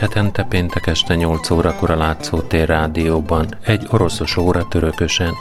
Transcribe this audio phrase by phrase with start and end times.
[0.00, 5.34] Hetente péntek este 8 órakor a Látszótér rádióban, egy oroszos óra törökösen.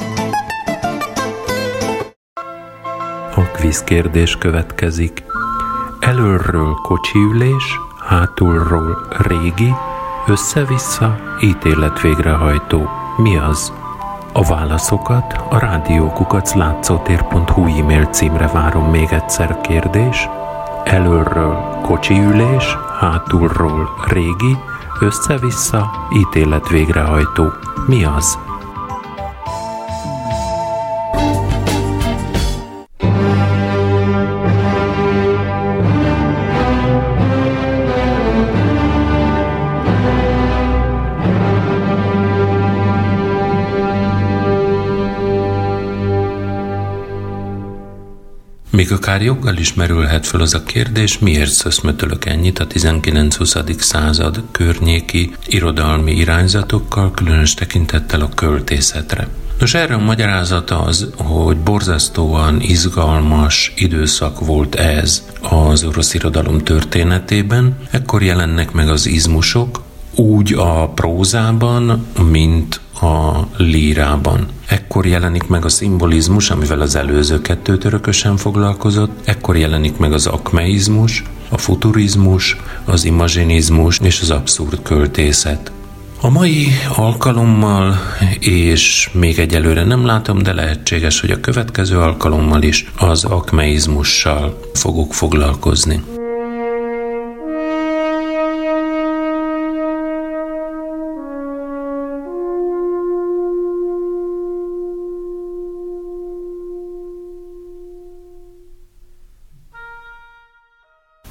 [3.35, 5.23] A kvíz kérdés következik.
[5.99, 9.73] Előről kocsiülés, hátulról régi,
[10.27, 12.89] össze-vissza ítélet végrehajtó.
[13.17, 13.73] Mi az?
[14.33, 20.29] A válaszokat a rádiókukac látszótér.hu e-mail címre várom még egyszer kérdés.
[20.83, 24.57] Előről kocsiülés, hátulról régi,
[24.99, 27.53] össze-vissza ítélet végrehajtó.
[27.87, 28.48] Mi az?
[48.80, 53.80] Még akár joggal is merülhet fel az a kérdés, miért szöszmötölök ennyit a 19-20.
[53.80, 59.27] század környéki irodalmi irányzatokkal, különös tekintettel a költészetre.
[59.57, 67.77] Nos, erre a magyarázata az, hogy borzasztóan izgalmas időszak volt ez az orosz irodalom történetében.
[67.91, 69.81] Ekkor jelennek meg az izmusok,
[70.16, 72.80] úgy a prózában, mint
[73.60, 74.46] lírában.
[74.68, 80.28] Ekkor jelenik meg a szimbolizmus, amivel az előző kettő törökösen foglalkozott, ekkor jelenik meg az
[80.28, 85.72] akmeizmus, a futurizmus, az imazsinizmus és az abszurd költészet.
[86.22, 87.96] A mai alkalommal,
[88.40, 95.14] és még egyelőre nem látom, de lehetséges, hogy a következő alkalommal is az akmeizmussal fogok
[95.14, 96.19] foglalkozni.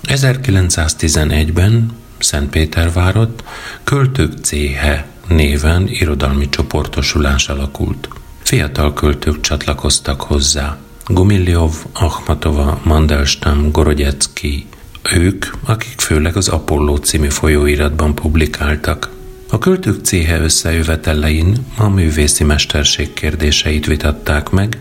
[0.09, 3.45] 1911-ben Szentpétervárot
[3.85, 8.09] Költők Céhe néven irodalmi csoportosulás alakult.
[8.43, 10.77] Fiatal költők csatlakoztak hozzá.
[11.07, 14.67] Gumilyov, Akhmatova, Mandelstam, Gorodyecki,
[15.15, 19.11] ők, akik főleg az Apolló című folyóiratban publikáltak.
[19.51, 24.79] A költők céhe összejövetelein a művészi mesterség kérdéseit vitatták meg,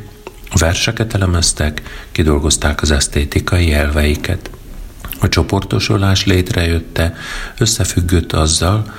[0.60, 4.50] verseket elemeztek, kidolgozták az esztétikai elveiket.
[5.20, 7.16] A csoportosulás létrejötte
[7.58, 8.94] összefüggött azzal,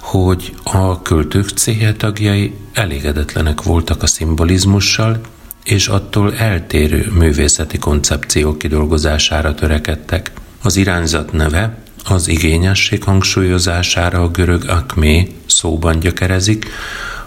[0.00, 5.20] hogy a költők céltagjai elégedetlenek voltak a szimbolizmussal,
[5.64, 10.30] és attól eltérő művészeti koncepciók kidolgozására törekedtek.
[10.62, 16.66] Az irányzat neve az igényesség hangsúlyozására a görög akmé szóban gyökerezik,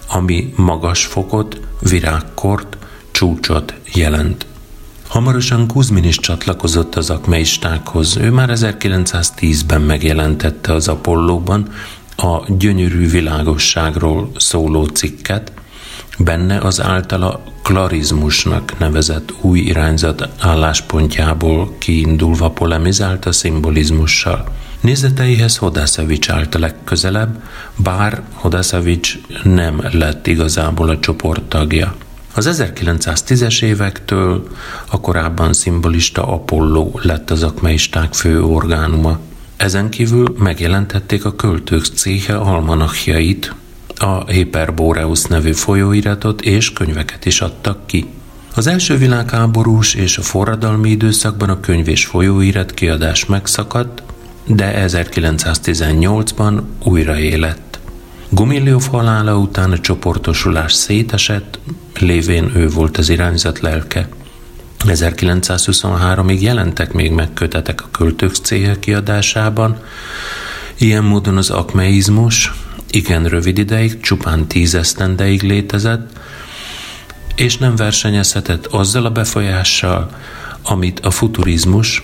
[0.08, 2.78] ami magas fokot, virágkort,
[3.12, 4.46] csúcsot jelent.
[5.12, 8.18] Hamarosan Kuzmin is csatlakozott az akmeistákhoz.
[8.18, 11.68] Ő már 1910-ben megjelentette az Apollóban
[12.16, 15.52] a gyönyörű világosságról szóló cikket,
[16.18, 24.44] benne az általa klarizmusnak nevezett új irányzat álláspontjából kiindulva polemizált a szimbolizmussal.
[24.82, 27.44] Nézeteihez Hodaszevics állt legközelebb,
[27.76, 31.96] bár Hodaszevics nem lett igazából a csoport tagja.
[32.34, 34.48] Az 1910-es évektől
[34.90, 39.20] a korábban szimbolista Apollo lett az akmeisták fő orgánuma.
[39.58, 43.56] Ezen kívül megjelentették a költők céhe almanachjait,
[43.96, 48.10] a Hyperboreus nevű folyóiratot és könyveket is adtak ki.
[48.56, 54.04] Az első világháborús és a forradalmi időszakban a könyv és folyóirat kiadás megszakadt,
[54.46, 57.71] de 1918-ban újra élet.
[58.34, 61.60] Gumilliov halála után a csoportosulás szétesett,
[62.00, 64.10] lévén ő volt az irányzat lelke.
[64.80, 69.80] 1923-ig jelentek még megkötetek a költők célja kiadásában,
[70.78, 72.52] ilyen módon az akmeizmus
[72.90, 74.98] igen rövid ideig, csupán tíz
[75.42, 76.20] létezett,
[77.36, 80.10] és nem versenyezhetett azzal a befolyással,
[80.62, 82.04] amit a futurizmus,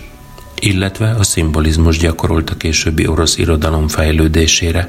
[0.60, 4.88] illetve a szimbolizmus gyakorolt a későbbi orosz irodalom fejlődésére.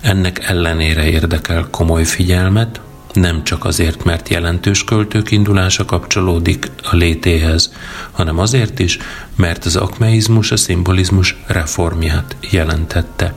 [0.00, 2.80] Ennek ellenére érdekel komoly figyelmet,
[3.12, 7.72] nem csak azért, mert jelentős költők indulása kapcsolódik a létéhez,
[8.10, 8.98] hanem azért is,
[9.36, 13.34] mert az akmeizmus a szimbolizmus reformját jelentette.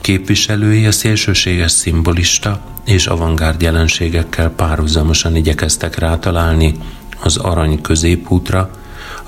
[0.00, 6.74] Képviselői a szélsőséges szimbolista és avantgárd jelenségekkel párhuzamosan igyekeztek rátalálni
[7.22, 8.70] az arany középútra,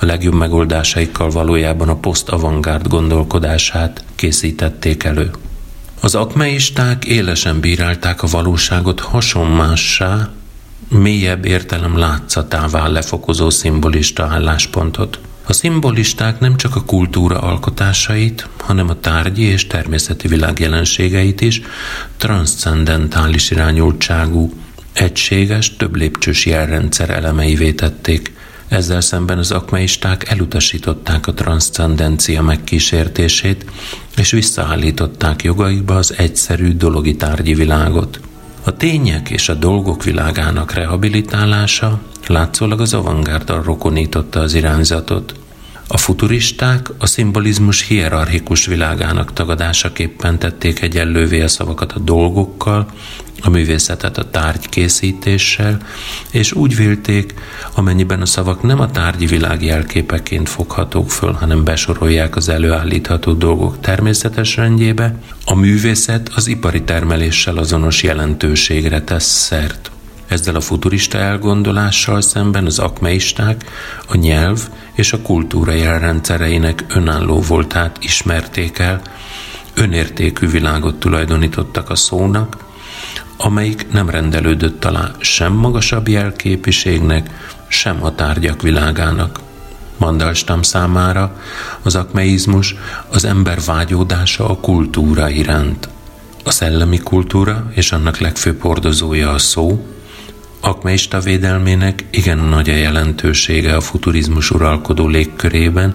[0.00, 5.30] a legjobb megoldásaikkal valójában a poszt-avantgárd gondolkodását készítették elő.
[6.04, 10.30] Az akmeisták élesen bírálták a valóságot hasonmássá,
[10.88, 15.18] mélyebb értelem látszatává lefokozó szimbolista álláspontot.
[15.46, 21.62] A szimbolisták nem csak a kultúra alkotásait, hanem a tárgyi és természeti világ jelenségeit is
[22.16, 24.52] transzcendentális irányultságú,
[24.92, 28.32] egységes, több lépcsős jelrendszer elemeivé tették.
[28.72, 33.64] Ezzel szemben az akmeisták elutasították a transzcendencia megkísértését,
[34.16, 38.20] és visszaállították jogaikba az egyszerű dologi tárgyi világot.
[38.64, 45.34] A tények és a dolgok világának rehabilitálása látszólag az avantgárdal rokonította az irányzatot.
[45.88, 52.86] A futuristák a szimbolizmus hierarchikus világának tagadásaképpen tették egyenlővé a szavakat a dolgokkal,
[53.42, 55.78] a művészetet a tárgykészítéssel,
[56.30, 57.34] és úgy vélték,
[57.74, 63.80] amennyiben a szavak nem a tárgyi világ jelképeként foghatók föl, hanem besorolják az előállítható dolgok
[63.80, 69.90] természetes rendjébe, a művészet az ipari termeléssel azonos jelentőségre tesz szert.
[70.26, 73.64] Ezzel a futurista elgondolással szemben az akmeisták
[74.08, 79.02] a nyelv és a kultúra jelrendszereinek önálló voltát ismerték el,
[79.74, 82.56] önértékű világot tulajdonítottak a szónak,
[83.42, 87.30] amelyik nem rendelődött alá sem magasabb jelképiségnek,
[87.68, 89.40] sem a tárgyak világának.
[89.96, 91.40] Mandalstam számára
[91.82, 92.74] az akmeizmus
[93.08, 95.88] az ember vágyódása a kultúra iránt.
[96.44, 99.86] A szellemi kultúra és annak legfőbb hordozója a szó,
[100.64, 105.94] Akmeista védelmének igen nagy a jelentősége a futurizmus uralkodó légkörében,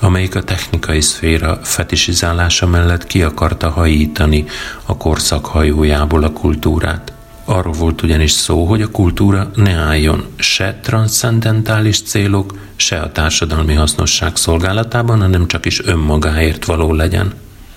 [0.00, 4.44] amelyik a technikai szféra fetisizálása mellett ki akarta hajítani
[4.84, 7.12] a korszak hajójából a kultúrát.
[7.44, 13.74] Arról volt ugyanis szó, hogy a kultúra ne álljon se transzcendentális célok, se a társadalmi
[13.74, 17.32] hasznosság szolgálatában, hanem csak is önmagáért való legyen.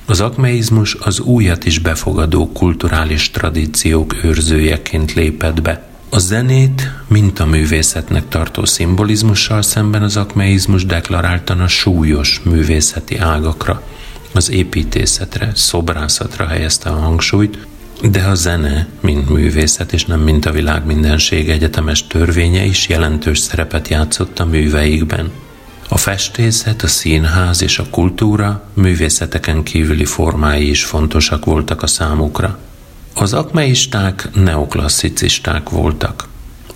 [0.05, 5.88] Az akmeizmus az újat is befogadó kulturális tradíciók őrzőjeként lépett be.
[6.11, 13.83] A zenét mintaművészetnek tartó szimbolizmussal szemben az akmeizmus deklaráltan a súlyos művészeti ágakra,
[14.33, 17.67] az építészetre, szobrászatra helyezte a hangsúlyt,
[18.11, 23.39] de a zene, mint művészet, és nem mint a világ mindenség egyetemes törvénye is jelentős
[23.39, 25.31] szerepet játszott a műveikben.
[25.89, 32.59] A festészet, a színház és a kultúra művészeteken kívüli formái is fontosak voltak a számukra.
[33.21, 36.27] Az akmeisták neoklasszicisták voltak.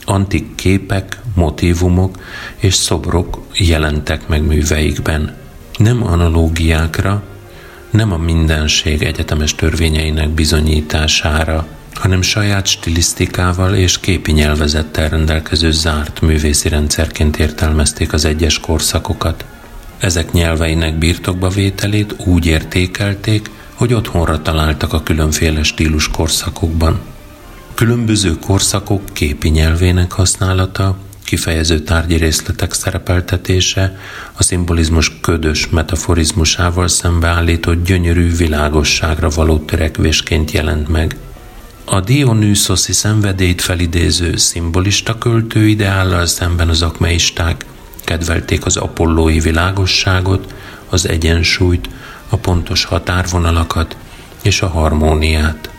[0.06, 2.18] Antik képek, motivumok
[2.57, 5.36] és szobrok jelentek meg műveikben.
[5.78, 7.24] Nem analógiákra,
[7.90, 16.69] nem a mindenség egyetemes törvényeinek bizonyítására, hanem saját stilisztikával és képi nyelvezettel rendelkező zárt művészi
[16.69, 19.45] rendszerként értelmezték az egyes korszakokat.
[19.98, 23.50] Ezek nyelveinek birtokba vételét úgy értékelték,
[23.83, 27.00] hogy otthonra találtak a különféle stílus korszakokban.
[27.74, 33.97] Különböző korszakok képi nyelvének használata, kifejező tárgyi részletek szerepeltetése,
[34.33, 41.15] a szimbolizmus ködös metaforizmusával szembeállított gyönyörű világosságra való törekvésként jelent meg.
[41.85, 47.65] A Dionysoszi szenvedélyt felidéző szimbolista költő ideállal szemben az akmeisták
[48.03, 50.53] kedvelték az apollói világosságot,
[50.89, 51.90] az egyensúlyt,
[52.33, 53.97] a pontos határvonalakat
[54.42, 55.69] és a harmóniát.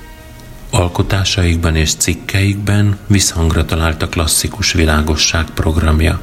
[0.70, 6.20] Alkotásaikban és cikkeikben visszhangra talált a klasszikus világosság programja.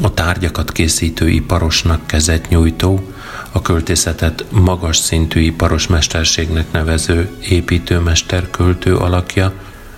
[0.00, 3.12] A tárgyakat készítő iparosnak kezet nyújtó,
[3.52, 9.52] a költészetet magas szintű iparos mesterségnek nevező építőmester költő alakja,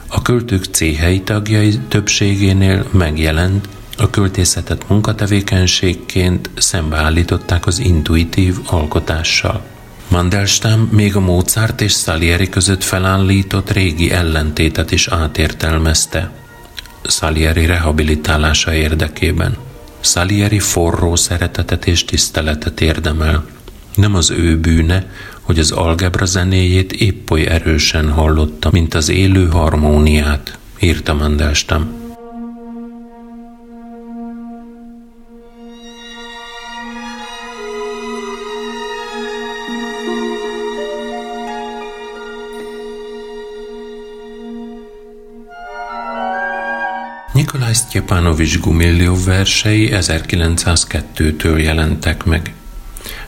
[0.09, 3.69] a költők céhei tagjai többségénél megjelent,
[4.01, 9.63] a költészetet munkatevékenységként szembeállították az intuitív alkotással.
[10.09, 16.31] Mandelstam még a Mozart és Salieri között felállított régi ellentétet is átértelmezte.
[17.03, 19.57] Salieri rehabilitálása érdekében.
[20.01, 23.45] Salieri forró szeretetet és tiszteletet érdemel.
[23.95, 29.49] Nem az ő bűne, hogy az algebra zenéjét épp oly erősen hallotta, mint az élő
[29.49, 32.00] harmóniát, írta Mandelstam.
[47.93, 52.53] Nikolaj Sztyepanovics Gumiljov versei 1902-től jelentek meg.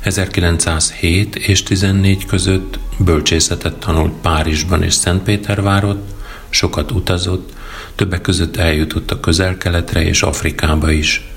[0.01, 6.15] 1907 és 14 között bölcsészetet tanult Párizsban és Szentpétervárot,
[6.51, 7.53] sokat utazott,
[7.95, 11.29] többek között eljutott a közel-keletre és Afrikába is.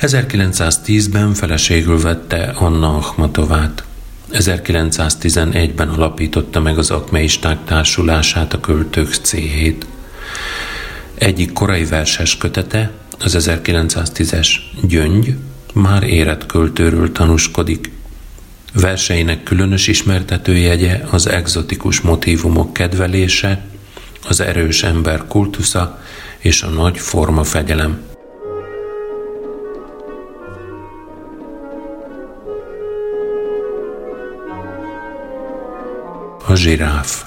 [0.00, 3.84] 1910-ben feleségül vette Anna Akhmatovát.
[4.32, 9.86] 1911-ben alapította meg az akmeisták társulását a költők céhét.
[11.14, 14.48] Egyik korai verses kötete, az 1910-es
[14.82, 15.34] Gyöngy,
[15.74, 17.90] már érett költőről tanúskodik.
[18.72, 23.66] Verseinek különös ismertetőjegye az egzotikus motívumok kedvelése,
[24.28, 26.02] az erős ember kultusza
[26.38, 28.00] és a nagy forma fegyelem.
[36.46, 37.24] A zsiráf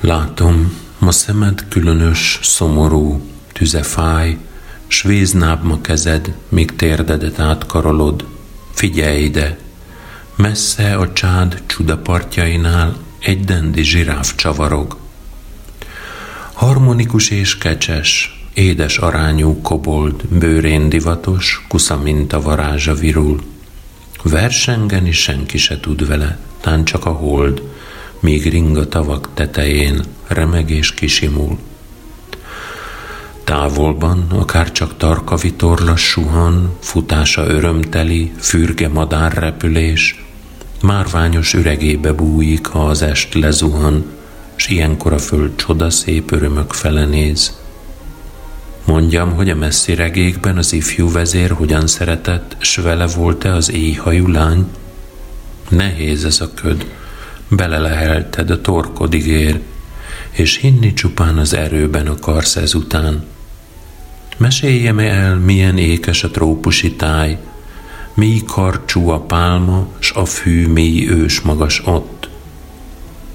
[0.00, 3.20] Látom, ma szemed különös, szomorú,
[3.52, 4.38] tüze fáj,
[4.86, 8.24] s víznábma kezed, míg térdedet átkarolod.
[8.74, 9.58] Figyelj ide!
[10.34, 14.96] Messze a csád csudapartjainál egy dendi zsiráf csavarog.
[16.52, 23.40] Harmonikus és kecses, édes arányú kobold, bőrén divatos, kusza minta varázsa virul.
[24.22, 27.62] Versengeni senki se tud vele, tán csak a hold,
[28.20, 31.58] míg ring a tavak tetején, remeg és kisimul.
[33.44, 40.24] Távolban, akár csak tarka vitorlas suhan, futása örömteli, fürge madár repülés,
[40.82, 44.04] márványos üregébe bújik, ha az est lezuhan,
[44.56, 47.58] s ilyenkor a föld csoda szép örömök fele néz.
[48.84, 54.26] Mondjam, hogy a messzi regékben az ifjú vezér hogyan szeretett, s vele volt-e az éjhajú
[54.26, 54.66] lány?
[55.68, 56.86] Nehéz ez a köd,
[57.48, 59.60] belelehelted a torkodig ér,
[60.30, 63.24] és hinni csupán az erőben akarsz ezután.
[64.36, 67.38] Meséljem el, milyen ékes a trópusi táj,
[68.14, 72.28] mi karcsú a pálma, s a fű mély ős magas ott.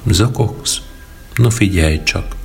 [0.05, 0.81] Zakogsz?
[1.35, 2.35] No figyelj csak!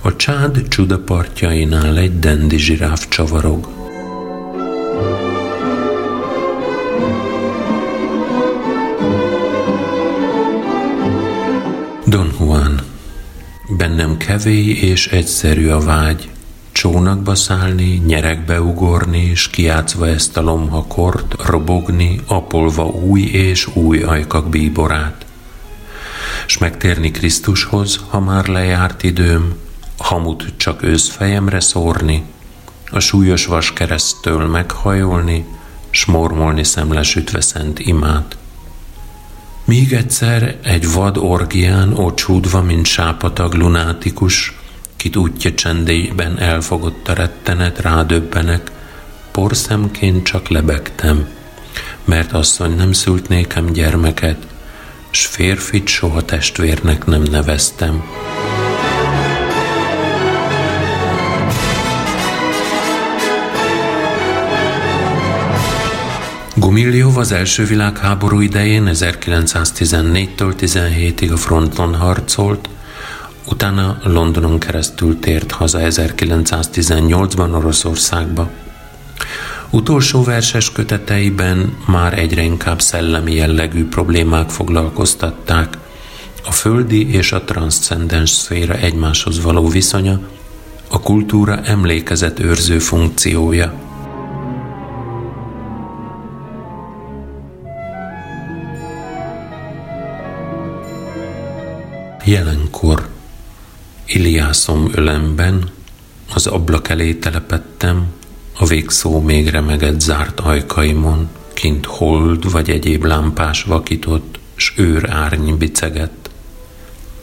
[0.00, 3.68] A csád csudapartjainál egy dendi zsiráf csavarog.
[12.06, 12.73] Don Juan
[13.76, 16.30] Bennem kevély és egyszerű a vágy,
[16.72, 24.48] csónakba szállni, nyerekbe ugorni, és kiátszva ezt a lomhakort, robogni, apolva új és új ajkak
[24.48, 25.26] bíborát.
[26.46, 29.54] S megtérni Krisztushoz, ha már lejárt időm,
[29.98, 32.24] hamut csak őszfejemre szórni,
[32.90, 35.44] a súlyos vaskeresztől meghajolni,
[35.90, 38.36] s mormolni szemlesütve szent imát.
[39.64, 44.58] Míg egyszer egy vad orgián ocsúdva, mint sápatag lunátikus,
[44.96, 48.70] kit útja csendében elfogott a rettenet, rádöbbenek,
[49.30, 51.28] porszemként csak lebegtem,
[52.04, 54.46] mert asszony nem szült nékem gyermeket,
[55.10, 58.04] s férfit soha testvérnek nem neveztem.
[66.64, 72.68] Gumilliov az első világháború idején 1914-től 17-ig a fronton harcolt,
[73.48, 78.50] utána Londonon keresztül tért haza 1918-ban Oroszországba.
[79.70, 85.78] Utolsó verses köteteiben már egyre inkább szellemi jellegű problémák foglalkoztatták,
[86.44, 90.20] a földi és a transzcendens szféra egymáshoz való viszonya,
[90.88, 93.72] a kultúra emlékezet őrző funkciója–
[102.24, 103.08] Jelenkor
[104.06, 105.70] Iliászom ölemben
[106.34, 108.06] az ablak elé telepettem,
[108.58, 115.54] a végszó még remegett zárt ajkaimon, kint hold vagy egyéb lámpás vakított, s őr árny
[115.56, 116.30] bicegett.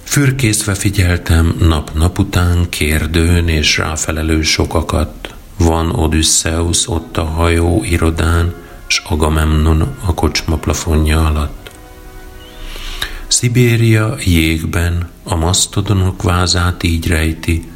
[0.04, 5.34] Fürkészve figyeltem nap-nap után kérdőn és ráfelelő sokakat.
[5.58, 8.54] Van Odysseus ott a hajó irodán,
[8.88, 11.61] s Agamemnon a kocsma plafonja alatt.
[13.42, 17.72] Szibéria jégben a masztodonok vázát így rejti,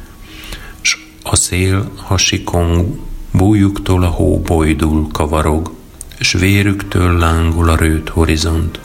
[0.80, 3.00] s a szél hasikon
[3.32, 5.72] bújuktól a hó bojdul kavarog,
[6.20, 8.80] s vérüktől lángul a rőt horizont.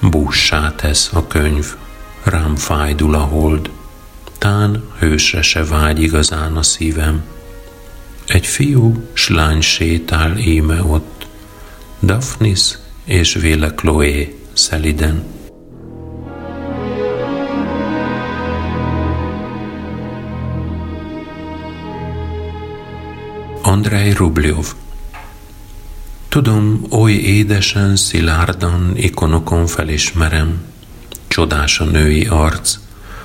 [0.00, 1.74] Bussá tesz a könyv,
[2.22, 3.70] rám fájdul a hold,
[4.38, 7.22] tán hősre se vágy igazán a szívem.
[8.26, 11.26] Egy fiú s lány sétál íme ott,
[12.02, 15.33] Daphnis és véle Chloé szeliden.
[23.74, 24.74] Andrei Rubljov
[26.28, 30.62] Tudom, oly édesen, szilárdan, ikonokon felismerem,
[31.28, 32.78] csodás a női arc,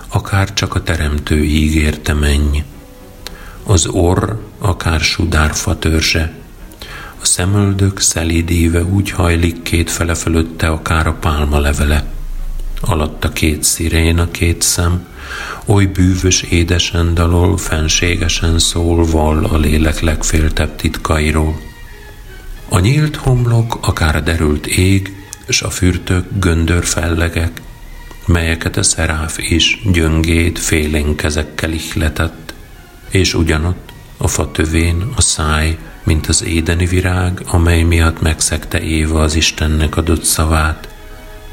[0.08, 2.64] akár csak a teremtő ígérte menj.
[3.64, 6.34] Az orr, akár sudárfa törzse,
[7.22, 12.06] a szemöldök szelídéve úgy hajlik két fele fölötte, akár a pálma levele.
[12.82, 15.08] Alatta két sziréna, két szem,
[15.66, 21.60] oly bűvös édesen dalol, fenségesen szól, val a lélek legféltebb titkairól.
[22.70, 25.16] A A nyílt homlok, akár a derült ég,
[25.48, 27.62] és a fürtök göndör fellegek,
[28.26, 32.54] melyeket a szeráf is gyöngét félénk kezekkel ihletett,
[33.10, 39.22] és ugyanott a fa tövén a száj, mint az édeni virág, amely miatt megszegte Éva
[39.22, 40.88] az Istennek adott szavát.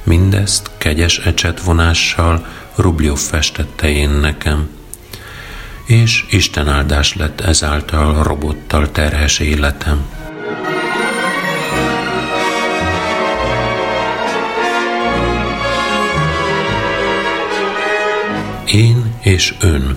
[0.07, 4.69] Mindezt kegyes ecsetvonással Rubljov festette én nekem.
[5.85, 10.07] És Isten áldás lett ezáltal robottal terhes életem.
[18.67, 19.97] Én és ön.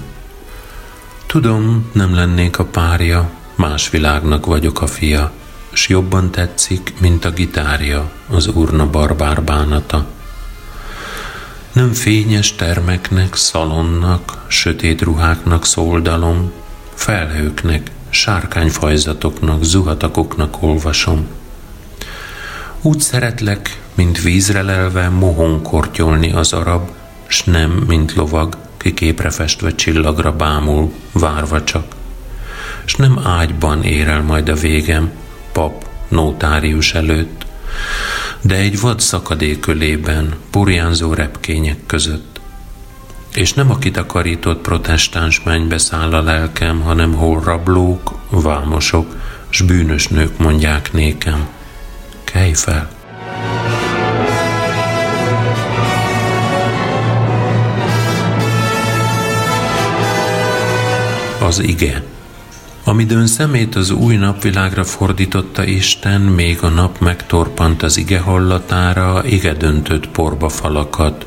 [1.26, 5.32] Tudom, nem lennék a párja, más világnak vagyok a fia,
[5.74, 10.06] s jobban tetszik, mint a gitárja, az urna barbár bánata.
[11.72, 16.52] Nem fényes termeknek, szalonnak, sötét ruháknak szóldalom,
[16.94, 21.28] felhőknek, sárkányfajzatoknak, zuhatakoknak olvasom.
[22.82, 26.90] Úgy szeretlek, mint vízre lelve mohon kortyolni az arab,
[27.28, 31.96] s nem, mint lovag, ki képre festve csillagra bámul, várva csak.
[32.86, 35.12] S nem ágyban ér el majd a végem,
[35.60, 37.46] pap, notárius előtt,
[38.42, 42.40] de egy vad szakadékölében, burjánzó repkények között.
[43.34, 49.16] És nem a kitakarított protestáns mennybe száll a lelkem, hanem hol rablók, vámosok,
[49.50, 51.48] s bűnös nők mondják nékem.
[52.24, 52.90] Kelj fel!
[61.40, 62.04] az ige.
[62.90, 69.54] Amidőn szemét az új napvilágra fordította Isten, még a nap megtorpant az ige hallatára, ige
[69.54, 71.26] döntött porba falakat.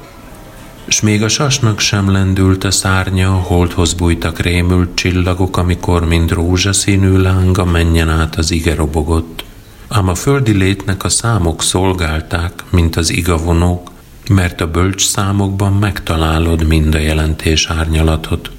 [0.87, 7.17] S még a sasnak sem lendült a szárnya, holdhoz bújtak rémült csillagok, amikor mind rózsaszínű
[7.17, 9.45] lánga menjen át az ige robogott.
[9.89, 13.91] Ám a földi létnek a számok szolgálták, mint az igavonók,
[14.29, 18.51] mert a bölcs számokban megtalálod mind a jelentés árnyalatot.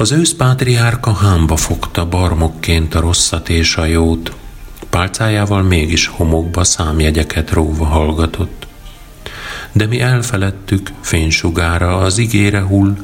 [0.00, 4.32] Az őszpátriárka hámba fogta barmokként a rosszat és a jót,
[4.90, 8.66] pálcájával mégis homokba számjegyeket róva hallgatott.
[9.72, 12.96] De mi elfeledtük, fénysugára az igére hull,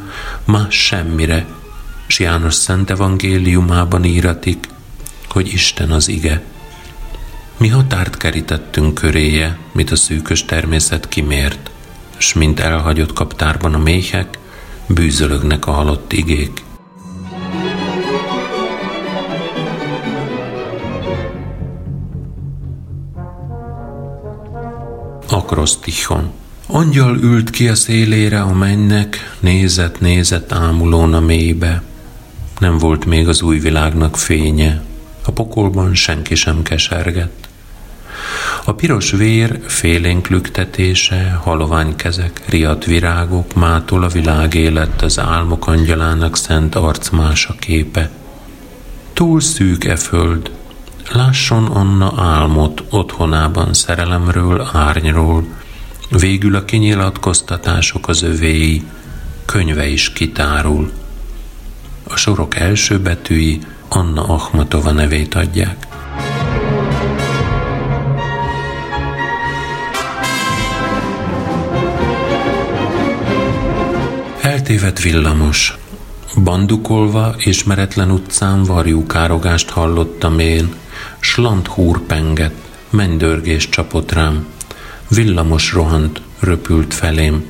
[0.45, 1.47] más semmire,
[2.07, 4.69] s János Szent Evangéliumában íratik,
[5.29, 6.43] hogy Isten az ige.
[7.57, 11.71] Mi határt kerítettünk köréje, mit a szűkös természet kimért,
[12.17, 14.39] s mint elhagyott kaptárban a méhek,
[14.87, 16.65] bűzölögnek a halott igék.
[25.47, 26.31] Akrosztichon.
[26.67, 31.83] Angyal ült ki a szélére a mennek, nézett, nézett ámulón a mélybe.
[32.59, 34.83] Nem volt még az új világnak fénye,
[35.25, 37.49] a pokolban senki sem kesergett.
[38.65, 45.67] A piros vér félénk lüktetése, halovány kezek, riadt virágok, mától a világ élet az álmok
[45.67, 48.11] angyalának szent arcmása képe.
[49.13, 50.51] Túl szűk e föld,
[51.13, 55.45] Lásson Anna álmot otthonában szerelemről, árnyról,
[56.11, 58.85] végül a kinyilatkoztatások az övéi,
[59.45, 60.93] könyve is kitárul.
[62.09, 65.87] A sorok első betűi Anna Ahmatova nevét adják.
[74.41, 75.79] Eltévedt villamos.
[76.43, 80.75] Bandukolva, ismeretlen utcán varjú károgást hallottam én,
[81.27, 82.55] slant húr penget,
[82.91, 84.47] mennydörgés csapott rám,
[85.09, 87.45] villamos rohant, röpült felém.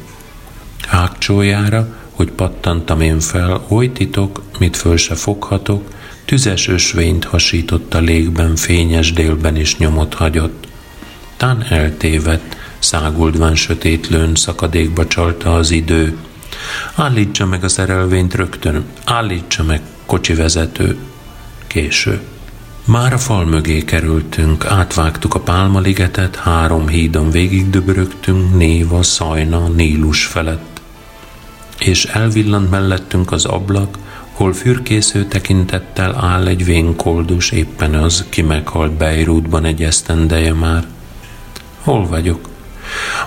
[0.86, 5.88] Hágcsójára, hogy pattantam én fel, oly titok, mit föl se foghatok,
[6.24, 10.66] tüzes ösvényt hasított a légben, fényes délben is nyomot hagyott.
[11.36, 16.16] Tán eltévedt, száguldván sötétlőn szakadékba csalta az idő.
[16.94, 20.96] Állítsa meg a szerelvényt rögtön, állítsa meg, kocsi vezető.
[21.66, 22.20] Késő.
[22.86, 30.80] Már a fal mögé kerültünk, átvágtuk a pálmaligetet, három hídon végigdöbörögtünk, Néva, Szajna, Nílus felett.
[31.78, 33.98] És elvillant mellettünk az ablak,
[34.32, 40.86] hol fürkésző tekintettel áll egy vénkoldus, éppen az, ki meghalt Beirutban egy esztendeje már.
[41.80, 42.48] Hol vagyok?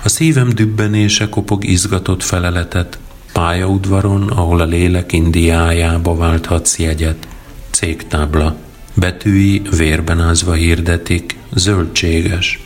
[0.04, 2.98] A szívem dübbenése kopog izgatott feleletet,
[3.32, 7.28] pályaudvaron, ahol a lélek Indiájába vált hadszjegyet.
[7.70, 8.56] Cégtábla.
[9.00, 12.60] Betűi vérben ázva hirdetik, zöldséges.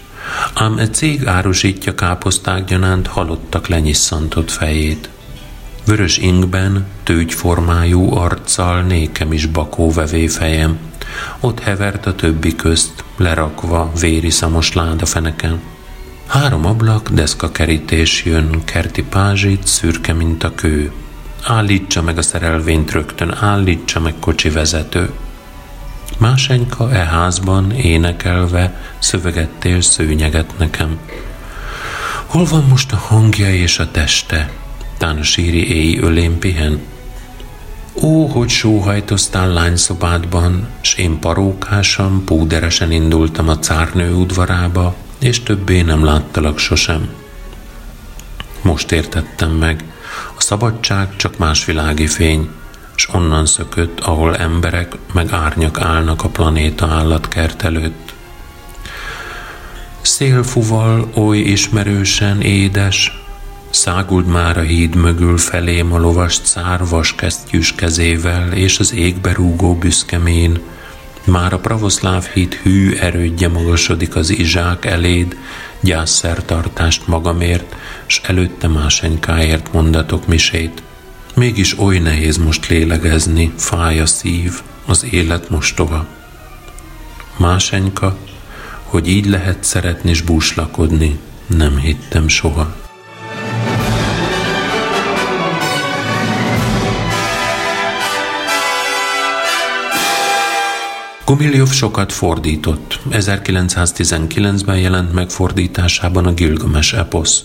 [0.54, 5.08] Ám egy cég árusítja káposzták gyanánt halottak lenyisszantott fejét.
[5.86, 9.90] Vörös ingben, tőgyformájú arccal nékem is bakó
[10.28, 10.78] fejem.
[11.40, 15.60] Ott hevert a többi közt, lerakva véri szamos láda feneken.
[16.26, 20.92] Három ablak, deszka kerítés jön, kerti pázsit, szürke, mint a kő.
[21.42, 25.10] Állítsa meg a szerelvényt rögtön, állítsa meg kocsi vezető.
[26.18, 30.98] Másenyka e házban énekelve szövegettél szőnyeget nekem.
[32.26, 34.50] Hol van most a hangja és a teste?
[34.98, 36.80] Tán a síri éj ölén pihen?
[38.02, 46.04] Ó, hogy sóhajtoztál lányszobádban, s én parókásan, púderesen indultam a cárnő udvarába, és többé nem
[46.04, 47.08] láttalak sosem.
[48.62, 49.84] Most értettem meg,
[50.36, 52.48] a szabadság csak más világi fény,
[52.94, 58.14] s onnan szökött, ahol emberek meg árnyak állnak a planéta állatkert előtt.
[60.00, 63.24] Szélfuval oly ismerősen édes,
[63.74, 69.74] Száguld már a híd mögül felém a lovas cár vaskesztyűs kezével, és az égbe rúgó
[69.74, 70.60] büszkemén.
[71.24, 75.36] Már a pravoszláv híd hű erődje magasodik az izsák eléd,
[75.80, 77.76] gyászszertartást magamért,
[78.06, 80.82] s előtte másenkáért mondatok misét.
[81.34, 86.06] Mégis oly nehéz most lélegezni, fáj a szív, az élet mostoha.
[87.36, 88.16] Másenyka,
[88.82, 92.74] hogy így lehet szeretni s búslakodni, nem hittem soha.
[101.24, 103.00] Gumilyov sokat fordított.
[103.10, 107.44] 1919-ben jelent meg fordításában a Gilgames eposz.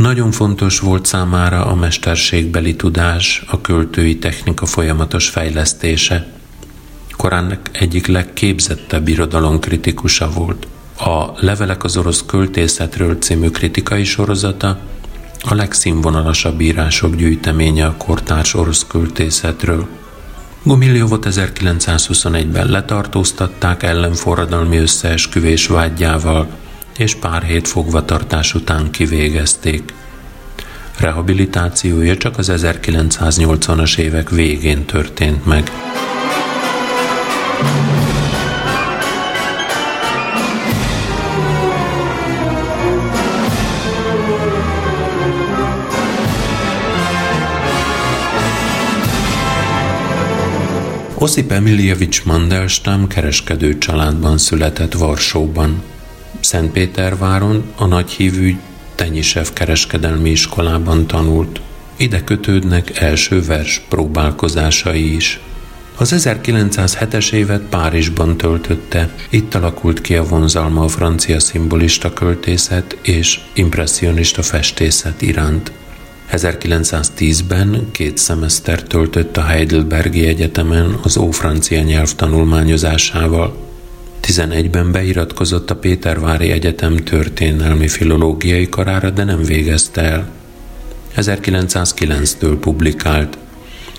[0.00, 6.26] Nagyon fontos volt számára a mesterségbeli tudás, a költői technika folyamatos fejlesztése.
[7.16, 10.66] Koránnak egyik legképzettebb irodalomkritikusa volt.
[10.98, 14.78] A Levelek az orosz költészetről című kritikai sorozata
[15.42, 19.86] a legszínvonalasabb írások gyűjteménye a kortárs orosz költészetről–
[20.62, 26.48] Gumiljovot 1921-ben letartóztatták ellenforradalmi összeesküvés vágyjával,
[27.00, 29.92] és pár hét fogvatartás után kivégezték.
[30.98, 35.70] Rehabilitációja csak az 1980-as évek végén történt meg.
[51.14, 55.82] Osip Emiljevics Mandelstam kereskedő családban született Varsóban.
[56.40, 58.56] Szentpéterváron a nagyhívű
[58.94, 61.60] Tenyisev kereskedelmi iskolában tanult.
[61.96, 65.40] Ide kötődnek első vers próbálkozásai is.
[65.96, 73.40] Az 1907-es évet Párizsban töltötte, itt alakult ki a vonzalma a francia szimbolista költészet és
[73.52, 75.72] impressionista festészet iránt.
[76.32, 83.69] 1910-ben két szemeszter töltött a Heidelbergi Egyetemen az ófrancia nyelv tanulmányozásával.
[84.26, 90.28] 11-ben beiratkozott a Pétervári Egyetem történelmi filológiai karára, de nem végezte el.
[91.16, 93.38] 1909-től publikált.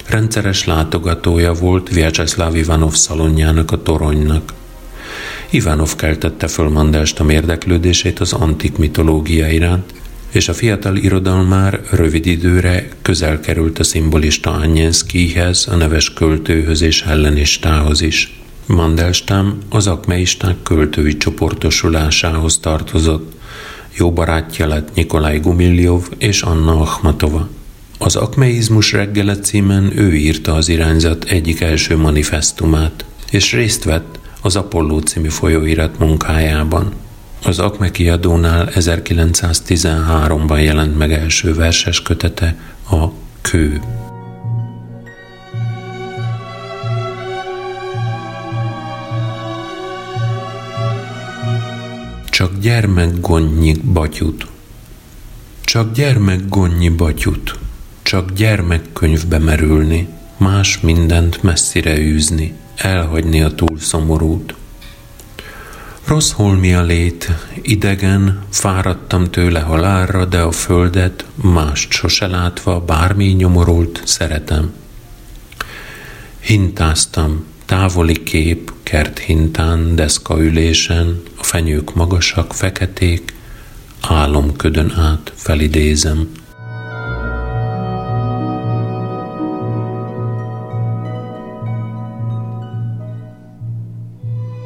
[0.07, 4.53] Rendszeres látogatója volt Vyacheslav Ivanov szalonjának a toronynak.
[5.49, 9.93] Ivanov keltette föl Mandelstam érdeklődését az antik mitológia iránt,
[10.31, 17.01] és a fiatal irodalmár rövid időre közel került a szimbolista Anyenszkihez, a neves költőhöz és
[17.01, 18.40] hellenistához is.
[18.65, 23.33] Mandelstam az akmeisták költői csoportosulásához tartozott.
[23.93, 27.49] Jó barátja lett Nikolaj Gumiljov és Anna Akhmatova.
[27.97, 34.55] Az Akmeizmus reggele címen ő írta az irányzat egyik első manifestumát, és részt vett az
[34.55, 36.93] Apolló című folyóirat munkájában.
[37.43, 42.55] Az Akme kiadónál 1913-ban jelent meg első verses kötete,
[42.89, 43.07] a
[43.41, 43.81] Kő.
[52.41, 54.47] Csak gyermek gonnyi batyut,
[55.61, 57.59] csak gyermek gonnyi batyut,
[58.01, 64.55] csak gyermekkönyvbe merülni, más mindent messzire űzni, elhagyni a túl szomorút,
[66.05, 73.25] Rossz holmi a lét, idegen, fáradtam tőle halálra, de a földet, mást sose látva, bármi
[73.25, 74.73] nyomorult, szeretem.
[76.39, 79.99] Hintáztam, távoli kép, kert hintán,
[80.37, 83.33] ülésen, a fenyők magasak, feketék,
[84.01, 86.31] álomködön át felidézem.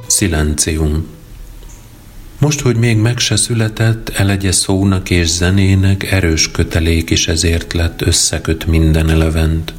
[0.07, 1.07] Silencium
[2.39, 8.01] most, hogy még meg se született, elegye szónak és zenének erős kötelék is ezért lett
[8.01, 9.73] összeköt minden elevent.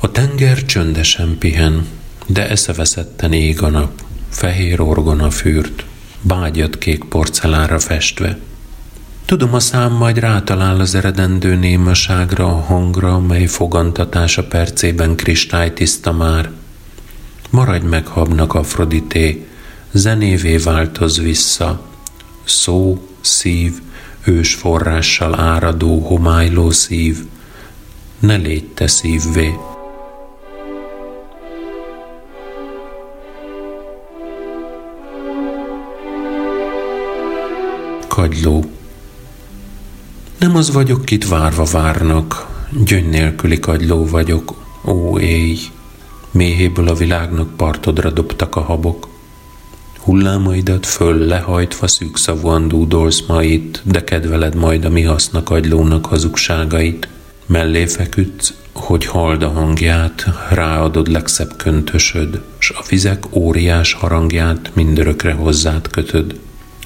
[0.00, 1.86] A tenger csöndesen pihen,
[2.26, 4.02] de eszeveszetten ég a nap.
[4.28, 5.84] fehér orgona fürt,
[6.20, 8.38] bágyat kék porcelánra festve.
[9.24, 16.50] Tudom, a szám majd rátalál az eredendő némaságra, a hangra, mely fogantatása percében kristálytiszta már.
[17.50, 19.46] Maradj meg, habnak Afrodité,
[19.92, 21.82] zenévé változ vissza,
[22.44, 23.80] szó, szív,
[24.24, 27.24] ős forrással áradó, homályló szív,
[28.18, 29.54] ne légy te szívvé.
[38.14, 38.64] Kagyló
[40.38, 42.46] Nem az vagyok, kit várva várnak,
[42.84, 45.58] gyöngy nélküli kagyló vagyok, ó éj,
[46.30, 49.08] méhéből a világnak partodra dobtak a habok.
[49.98, 57.08] Hullámaidat föl lehajtva szűkszavúan dúdolsz ma itt, de kedveled majd a mi hasznak agylónak hazugságait.
[57.46, 65.32] Mellé feküdsz, hogy hald a hangját, ráadod legszebb köntösöd, s a vizek óriás harangját mindörökre
[65.32, 66.42] hozzád kötöd.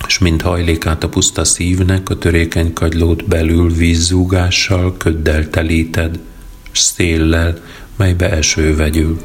[0.07, 6.19] S mint hajlékát a puszta szívnek, a törékeny kagylót belül vízzúgással, köddel telíted,
[6.71, 7.61] s széllel,
[7.97, 9.21] melybe eső vegyül.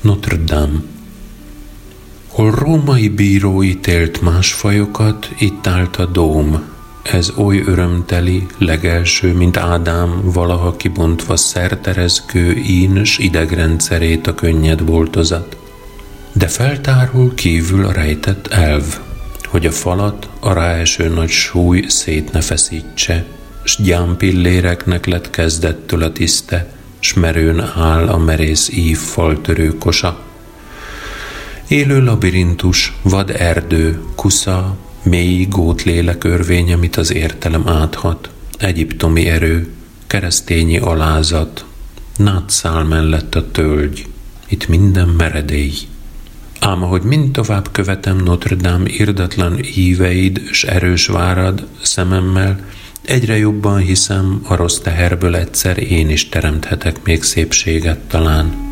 [0.00, 0.80] Notre Dame
[2.28, 6.77] Hol római bíró ítélt más fajokat, itt állt a dóm.
[7.02, 15.56] Ez oly örömteli, legelső, mint Ádám, valaha kibontva szerterezkő ín s idegrendszerét a könnyed boltozat.
[16.32, 18.98] De feltárul kívül a rejtett elv,
[19.46, 23.24] hogy a falat a ráeső nagy súly szét ne feszítse,
[23.62, 30.20] s gyámpilléreknek lett kezdettől a tiszte, s merőn áll a merész ív faltörő kosa.
[31.68, 39.68] Élő labirintus, vad erdő, kusza, mély gótlélek örvény, amit az értelem áthat, egyiptomi erő,
[40.06, 41.64] keresztényi alázat,
[42.16, 44.06] nátszál mellett a tölgy,
[44.48, 45.74] itt minden meredély.
[46.60, 52.60] Ám ahogy mind tovább követem Notre Dame irdatlan íveid s erős várad szememmel,
[53.08, 58.67] Egyre jobban hiszem, a rossz teherből egyszer én is teremthetek még szépséget talán.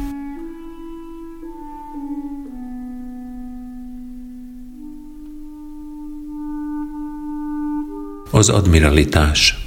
[8.37, 9.59] Az admiralitás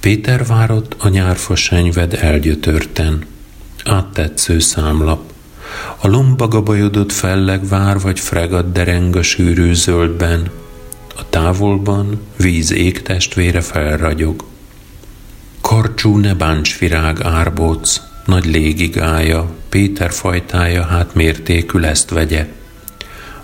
[0.00, 3.24] Péter várott a nyárfa senyved elgyötörten.
[3.84, 5.32] Áttetsző számlap.
[5.96, 10.50] A lombaga bajodott felleg vár vagy fregat dereng a sűrű zöldben,
[11.16, 14.44] a távolban víz ég testvére felragyog.
[15.60, 22.48] Karcsú ne bánts virág árbóc, nagy légigája, Péter fajtája hát mértékű ezt vegye.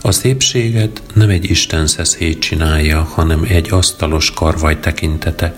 [0.07, 5.55] A szépséget nem egy Isten szeszét csinálja, hanem egy asztalos karvaj tekintete.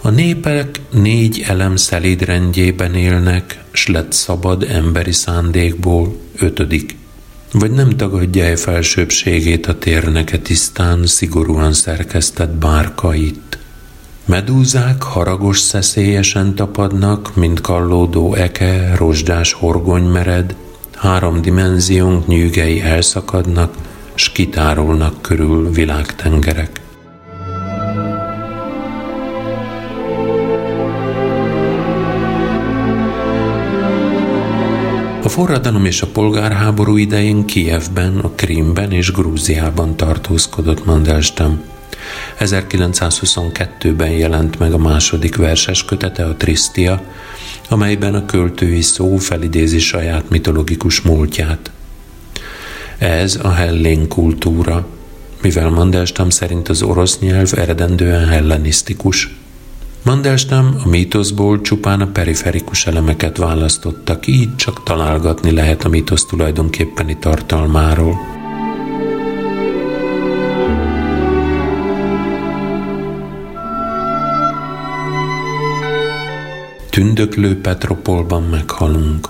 [0.00, 6.96] A népek négy elem szelíd rendjében élnek, s lett szabad emberi szándékból ötödik
[7.52, 13.58] vagy nem tagadja-e felsőbbségét a térneke tisztán, szigorúan szerkesztett bárkait.
[14.24, 20.54] Medúzák haragos szeszélyesen tapadnak, mint kallódó eke, rozsdás horgony mered,
[20.96, 23.74] három dimenziónk nyűgei elszakadnak,
[24.14, 26.80] s kitárolnak körül világtengerek.
[35.22, 41.62] A forradalom és a polgárháború idején Kijevben, a Krímben és Grúziában tartózkodott Mandelstam.
[42.40, 47.02] 1922-ben jelent meg a második verses kötete, a Tristia,
[47.68, 51.70] amelyben a költői szó felidézi saját mitologikus múltját.
[52.98, 54.86] Ez a hellén kultúra,
[55.42, 59.28] mivel Mandelstam szerint az orosz nyelv eredendően hellenisztikus–
[60.06, 66.26] Mandelstam a mítoszból csupán a periferikus elemeket választotta ki, így csak találgatni lehet a mítosz
[66.26, 68.35] tulajdonképpeni tartalmáról.
[76.96, 79.28] Tündöklő Petropolban meghalunk.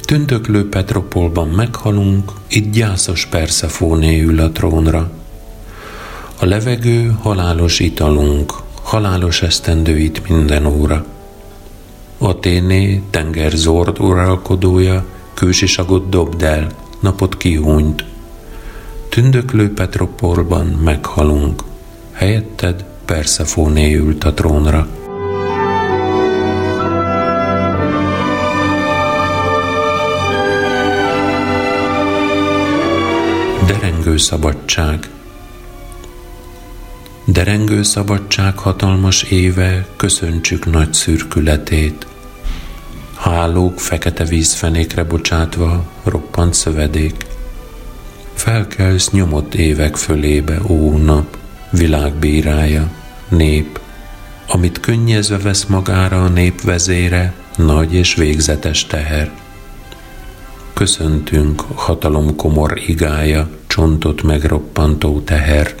[0.00, 5.10] Tündöklő Petropolban meghalunk, itt gyászos Persefóné ül a trónra.
[6.40, 11.04] A levegő halálos italunk, halálos esztendőit minden óra.
[12.18, 16.66] Aténé, tenger zord uralkodója, kősisagot dobd el,
[17.00, 18.04] napot kihúnyt.
[19.08, 21.62] Tündöklő Petropolban meghalunk,
[22.12, 24.97] helyetted Persefóné ült a trónra.
[33.68, 35.08] Derengő szabadság–
[37.32, 42.06] Derengő szabadság hatalmas éve, köszöntsük nagy szürkületét.
[43.16, 47.26] Hálók fekete vízfenékre bocsátva, roppant szövedék.
[48.34, 51.36] Felkelsz nyomott évek fölébe, ó nap,
[51.70, 52.90] világbírája,
[53.28, 53.80] nép,
[54.46, 59.30] amit könnyezve vesz magára a nép vezére, nagy és végzetes teher.
[60.72, 65.74] Köszöntünk hatalom komor igája, csontot megroppantó teher.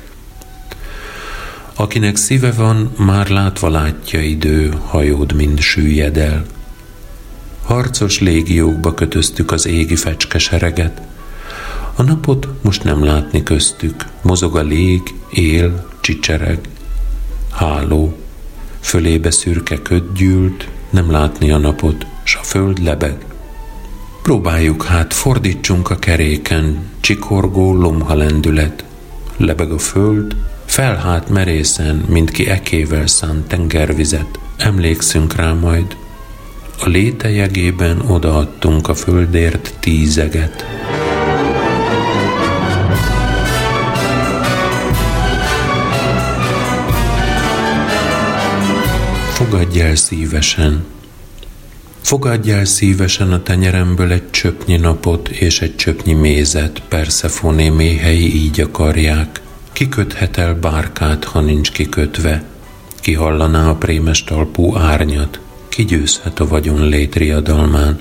[1.74, 6.44] Akinek szíve van, már látva látja idő, hajód mind süllyed el.
[7.64, 11.00] Harcos légiókba kötöztük az égi fecskesereget.
[11.94, 16.58] A napot most nem látni köztük, mozog a lég, él, csicsereg.
[17.50, 18.16] Háló,
[18.80, 23.27] fölébe szürke köd gyűlt, nem látni a napot, s a föld lebeg.
[24.28, 28.84] Próbáljuk hát, fordítsunk a keréken, csikorgó lomha lendület.
[29.36, 34.38] Lebeg a föld, felhát merészen, mint ki ekével szánt tengervizet.
[34.56, 35.96] Emlékszünk rá majd.
[36.80, 40.64] A létejegében odaadtunk a földért tízeget.
[49.32, 50.84] Fogadj el szívesen,
[52.08, 58.60] Fogadj el szívesen a tenyeremből egy csöpnyi napot és egy csöpnyi mézet, Persefoné méhei így
[58.60, 59.40] akarják.
[59.72, 62.44] Kiköthet el bárkát, ha nincs kikötve?
[63.00, 65.40] Ki hallaná a prémes talpú árnyat?
[65.68, 67.98] Ki győzhet a vagyon létriadalmán?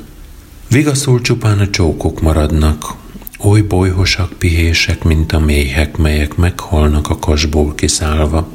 [0.69, 2.93] Vigaszul csupán a csókok maradnak,
[3.39, 8.47] oly bolyhosak pihések, mint a méhek, melyek meghalnak a kasból kiszállva.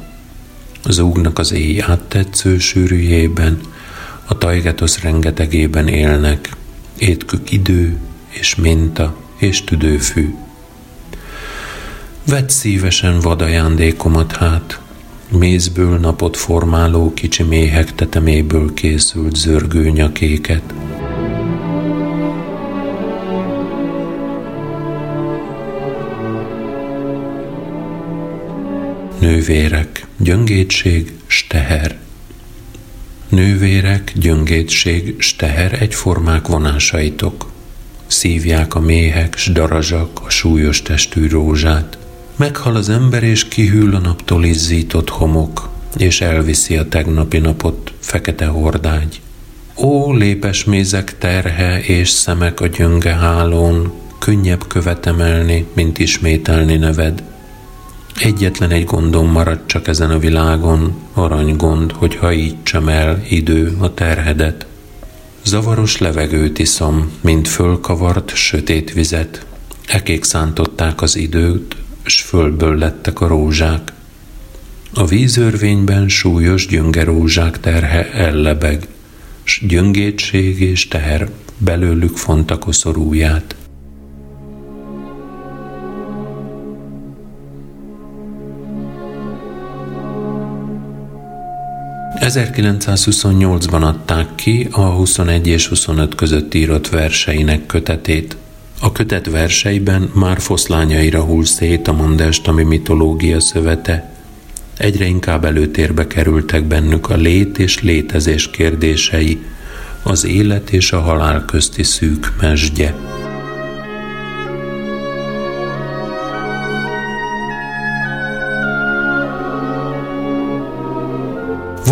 [0.89, 3.59] Zúgnak az éj áttetsző sűrűjében,
[4.33, 6.49] a tajgetosz rengetegében élnek,
[6.97, 7.97] étkük idő
[8.29, 10.35] és minta és tüdőfű.
[12.27, 14.81] Vedd szívesen vadajándékomat hát,
[15.29, 20.73] mézből napot formáló kicsi méhek teteméből készült zörgő nyakéket.
[29.19, 32.01] Nővérek, gyöngétség, steher.
[33.33, 37.51] Nővérek, gyöngétség, s teher egyformák vonásaitok.
[38.07, 41.97] Szívják a méhek, s darazsak a súlyos testű rózsát.
[42.35, 48.45] Meghal az ember, és kihűl a naptól izzított homok, és elviszi a tegnapi napot fekete
[48.45, 49.21] hordágy.
[49.77, 57.23] Ó, lépes mézek terhe és szemek a gyönge hálón, könnyebb követemelni, mint ismételni neved.
[58.19, 64.65] Egyetlen egy gondom maradt csak ezen a világon, aranygond, hogy hajítsam el idő a terhedet.
[65.43, 69.45] Zavaros levegőt iszom, mint fölkavart sötét vizet.
[69.87, 73.93] Ekék szántották az időt, s fölből lettek a rózsák.
[74.93, 78.87] A vízörvényben súlyos gyöngerózsák terhe ellebeg,
[79.43, 82.57] s gyöngétség és teher belőlük fonta
[92.23, 98.37] 1928-ban adták ki a 21 és 25 között írott verseinek kötetét.
[98.79, 104.11] A kötet verseiben már foszlányaira hull szét a mondestami mitológia szövete.
[104.77, 109.41] Egyre inkább előtérbe kerültek bennük a lét és létezés kérdései,
[110.03, 112.95] az élet és a halál közti szűk mesdje.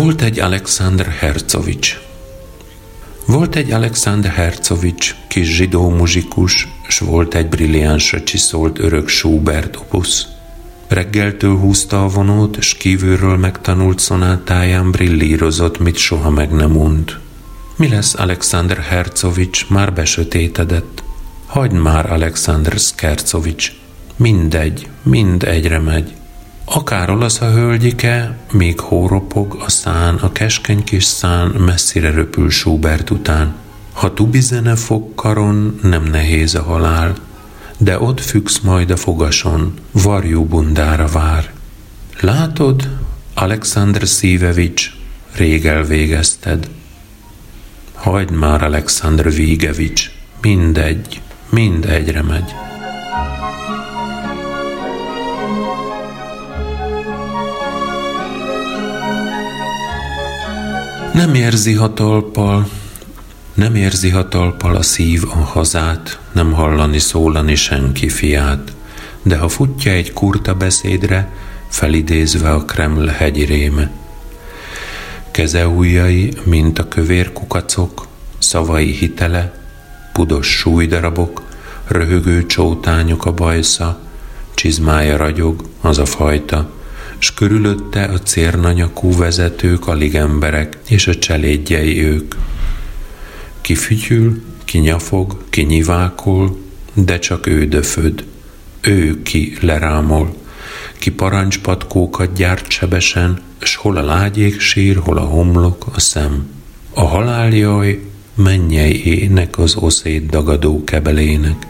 [0.02, 1.98] Volt egy Alexander Hercovics.
[3.26, 10.26] Volt egy Alexander Hercovics, kis zsidó muzsikus, s volt egy brilliánsra csiszolt örök Schubert opusz.
[10.88, 17.18] Reggeltől húzta a vonót, s kívülről megtanult szonátáján brillírozott, mit soha meg nem mond.
[17.76, 21.02] Mi lesz Alexander Hercovics, már besötétedett.
[21.46, 23.72] Hagyd már Alexander Skercovics.
[24.16, 26.12] Mindegy, mind egyre megy.
[26.64, 33.10] Akár olasz a hölgyike, még hóropog a szán, a keskeny kis szán messzire röpül Schubert
[33.10, 33.54] után.
[33.92, 37.14] Ha tubizene fog karon, nem nehéz a halál,
[37.78, 41.52] de ott függsz majd a fogason, varjú bundára vár.
[42.20, 42.88] Látod,
[43.34, 44.90] Alexander Szívevics,
[45.36, 46.68] rég elvégezted.
[47.94, 50.10] Hagyd már, Alexander Vígevics,
[50.40, 52.54] mindegy, mindegyre megy.
[61.12, 62.68] Nem érzi hatalpal,
[63.54, 68.72] nem érzi hatalpal a szív a hazát, nem hallani szólani senki fiát,
[69.22, 71.32] de ha futja egy kurta beszédre,
[71.68, 73.90] felidézve a Kreml hegyi réme.
[75.30, 78.06] Keze ujjai, mint a kövér kukacok,
[78.38, 79.54] szavai hitele,
[80.12, 81.42] pudos súlydarabok,
[81.86, 83.98] röhögő csótányok a bajsza,
[84.54, 86.70] csizmája ragyog, az a fajta,
[87.22, 92.34] s körülötte a cérnanyakú vezetők, alig emberek, és a cselédjei ők.
[93.60, 96.58] Ki fütyül, ki nyafog, ki nyivákol,
[96.94, 98.24] de csak ő döföd.
[98.80, 100.36] Ő ki lerámol,
[100.98, 106.46] ki parancspatkókat gyárt sebesen, s hol a lágyék sír, hol a homlok, a szem.
[106.94, 108.00] A haláljaj
[108.34, 111.66] mennyei ének az oszét dagadó kebelének.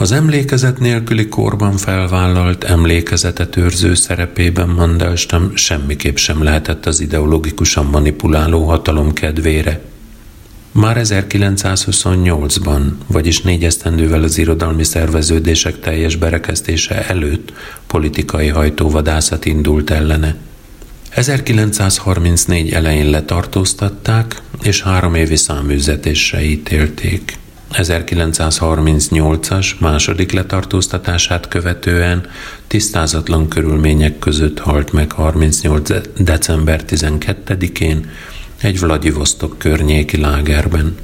[0.00, 8.64] Az emlékezet nélküli korban felvállalt emlékezetet őrző szerepében Mandelstam semmiképp sem lehetett az ideológikusan manipuláló
[8.64, 9.80] hatalom kedvére.
[10.72, 17.52] Már 1928-ban, vagyis négy esztendővel az irodalmi szerveződések teljes berekeztése előtt
[17.86, 20.36] politikai hajtóvadászat indult ellene.
[21.08, 27.38] 1934 elején letartóztatták, és három évi száműzetésre ítélték.
[27.72, 32.26] 1938-as második letartóztatását követően
[32.66, 35.90] tisztázatlan körülmények között halt meg 38.
[36.18, 38.10] december 12-én
[38.60, 40.96] egy Vladivostok környéki lágerben.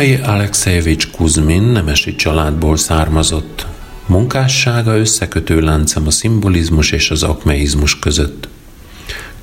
[0.00, 3.66] Mihály Alexejevics Kuzmin nemesi családból származott.
[4.06, 8.48] Munkássága összekötő láncem a szimbolizmus és az akmeizmus között.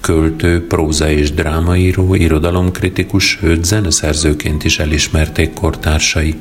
[0.01, 6.35] Költő, próza és drámaíró, irodalomkritikus, sőt zeneszerzőként is elismerték kortársai.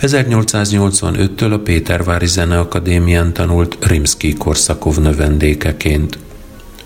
[0.00, 6.18] 1885-től a Pétervári Zeneakadémián tanult Rimsky Korszakov növendékeként.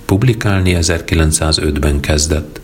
[0.05, 2.61] Publikálni 1905-ben kezdett.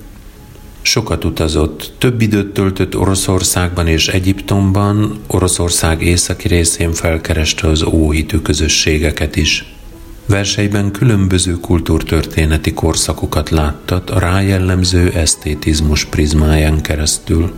[0.83, 9.37] Sokat utazott, több időt töltött Oroszországban és Egyiptomban, Oroszország északi részén felkereste az óhitű közösségeket
[9.37, 9.65] is.
[10.27, 17.53] Verseiben különböző kultúrtörténeti korszakokat láttat a rájellemző esztétizmus prizmáján keresztül.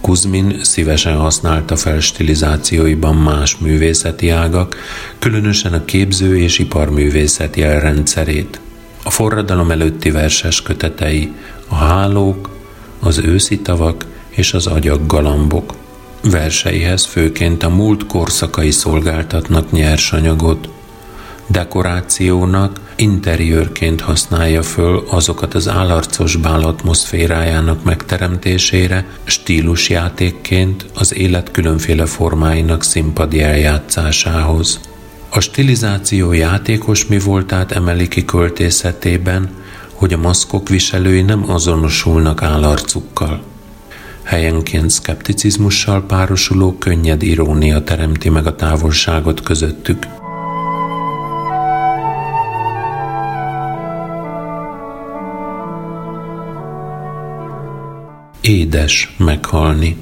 [0.00, 4.76] Kuzmin szívesen használta fel stilizációiban más művészeti ágak,
[5.18, 8.60] különösen a képző és iparművészet jelrendszerét.
[9.04, 11.32] A forradalom előtti verses kötetei,
[11.70, 12.48] a hálók,
[13.00, 15.74] az őszi tavak és az agyak galambok.
[16.22, 20.68] Verseihez főként a múlt korszakai szolgáltatnak nyersanyagot.
[21.46, 32.82] Dekorációnak, interiőrként használja föl azokat az állarcos bál atmoszférájának megteremtésére, stílusjátékként az élet különféle formáinak
[32.82, 34.80] színpadi eljátszásához.
[35.28, 39.50] A stilizáció játékos mi voltát emeli ki költészetében,
[40.00, 43.42] hogy a maszkok viselői nem azonosulnak állarcukkal.
[44.22, 50.06] Helyenként szkepticizmussal párosuló könnyed irónia teremti meg a távolságot közöttük.
[58.40, 59.96] Édes meghalni.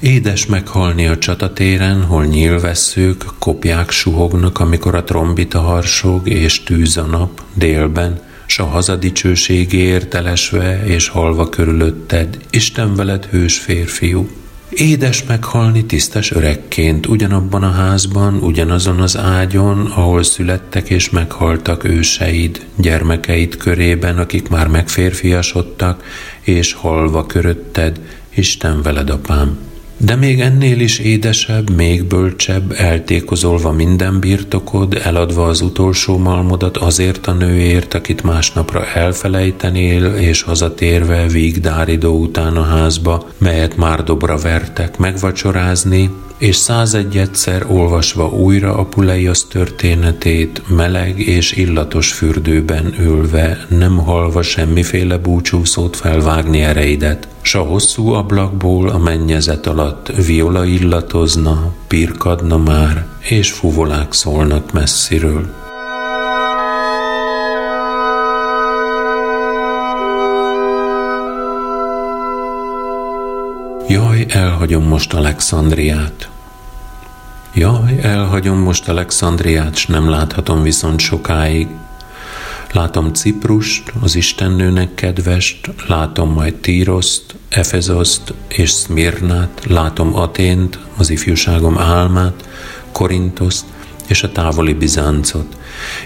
[0.00, 7.02] Édes meghalni a csatatéren, hol nyílvesszők, kopják suhognak, amikor a trombita harsog és tűz a
[7.02, 14.28] nap délben, s a hazadicsőségért elesve és halva körülötted, Isten veled hős férfiú.
[14.68, 22.66] Édes meghalni tisztes öregként, ugyanabban a házban, ugyanazon az ágyon, ahol születtek és meghaltak őseid,
[22.76, 26.04] gyermekeid körében, akik már megférfiasodtak,
[26.40, 28.00] és halva körötted,
[28.34, 29.58] Isten veled, apám.
[30.04, 37.26] De még ennél is édesebb, még bölcsebb, eltékozolva minden birtokod, eladva az utolsó malmodat azért
[37.26, 44.98] a nőért, akit másnapra elfelejtenél, és hazatérve vígdáridó után a házba, melyet már dobra vertek,
[44.98, 53.96] megvacsorázni, és százegy egyszer olvasva újra a Puleiasz történetét, meleg és illatos fürdőben ülve, nem
[53.96, 62.58] halva semmiféle búcsúszót felvágni ereidet, s a hosszú ablakból a mennyezet alatt viola illatozna, pirkadna
[62.58, 65.54] már, és fuvolák szólnak messziről.
[73.88, 76.28] Jaj, elhagyom most Alexandriát.
[77.54, 81.68] Jaj, elhagyom most Alexandriát, s nem láthatom viszont sokáig.
[82.74, 91.78] Látom Ciprust, az Istennőnek kedvest, látom majd Tíroszt, Efezoszt és Szmirnát, látom Atént, az ifjúságom
[91.78, 92.48] álmát,
[92.92, 93.64] Korintoszt
[94.06, 95.56] és a távoli Bizáncot,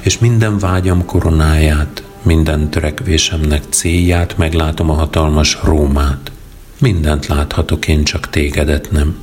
[0.01, 6.33] és minden vágyam koronáját, minden törekvésemnek célját, meglátom a hatalmas Rómát.
[6.81, 9.17] Mindent láthatok, én csak tégedet nem.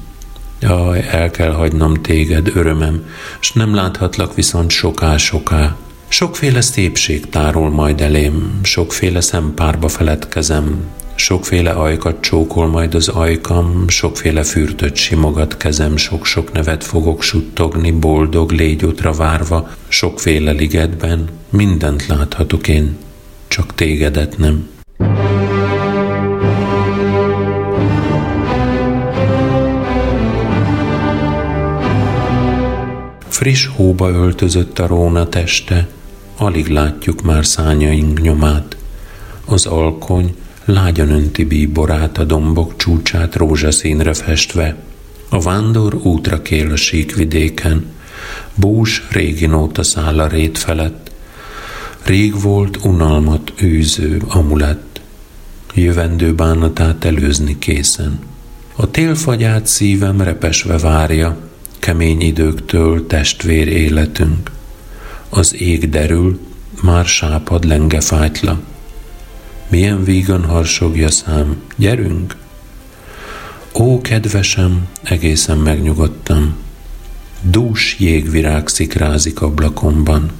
[0.59, 3.05] Jaj, el kell hagynom téged, örömem,
[3.39, 5.75] s nem láthatlak viszont soká-soká.
[6.15, 10.85] Sokféle szépség tárol majd elém, sokféle szempárba feledkezem,
[11.15, 18.51] Sokféle ajkat csókol majd az ajkam, sokféle fürtöt simogat kezem, sok-sok nevet fogok suttogni, boldog
[18.51, 22.97] légyútra várva, sokféle ligetben, mindent láthatok én,
[23.47, 24.69] csak tégedet nem.
[33.27, 35.87] Friss hóba öltözött a róna teste,
[36.37, 38.77] alig látjuk már szányaink nyomát.
[39.45, 44.75] Az alkony lágyan önti bíborát a dombok csúcsát rózsaszínre festve.
[45.29, 47.85] A vándor útra kél a síkvidéken,
[48.55, 51.11] bús régi nóta száll a rét felett.
[52.03, 55.01] Rég volt unalmat űző amulett,
[55.73, 58.19] jövendő bánatát előzni készen.
[58.75, 61.37] A télfagyát szívem repesve várja,
[61.79, 64.51] kemény időktől testvér életünk.
[65.37, 66.39] Az ég derül,
[66.81, 68.59] már sápad lenge fájtla.
[69.67, 72.35] Milyen vígan harsogja szám, gyerünk!
[73.73, 76.55] Ó, kedvesem, egészen megnyugodtam.
[77.41, 80.31] Dús jégvirág szikrázik ablakomban.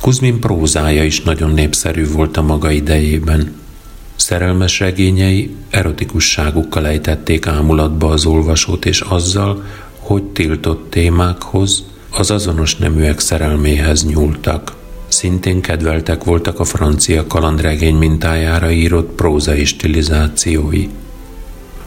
[0.00, 3.66] Kuzmin prózája is nagyon népszerű volt a maga idejében.
[4.18, 9.64] Szerelmes regényei erotikusságukkal ejtették ámulatba az olvasót, és azzal,
[9.98, 14.76] hogy tiltott témákhoz, az azonos neműek szerelméhez nyúltak.
[15.08, 20.88] Szintén kedveltek voltak a francia kalandregény mintájára írott prózai stilizációi.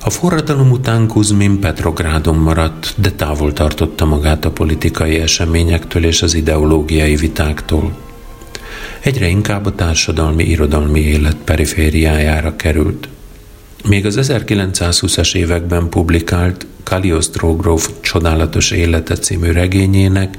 [0.03, 6.33] A forradalom után Kuzmin Petrográdon maradt, de távol tartotta magát a politikai eseményektől és az
[6.33, 7.91] ideológiai vitáktól.
[9.01, 13.07] Egyre inkább a társadalmi irodalmi élet perifériájára került.
[13.87, 20.37] Még az 1920-as években publikált Cagliostro gróf csodálatos élete című regényének,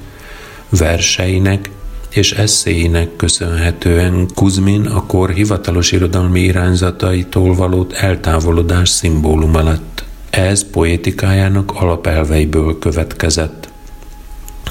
[0.69, 1.71] verseinek
[2.11, 10.05] és eszéinek köszönhetően Kuzmin a kor hivatalos irodalmi irányzataitól való eltávolodás szimbóluma lett.
[10.31, 13.72] Ez poétikájának alapelveiből következett.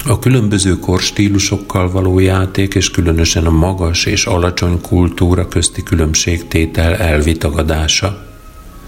[0.06, 8.30] A különböző korstílusokkal való játék és különösen a magas és alacsony kultúra közti különbségtétel elvitagadása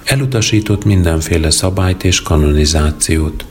[0.04, 3.44] elutasított mindenféle szabályt és kanonizációt,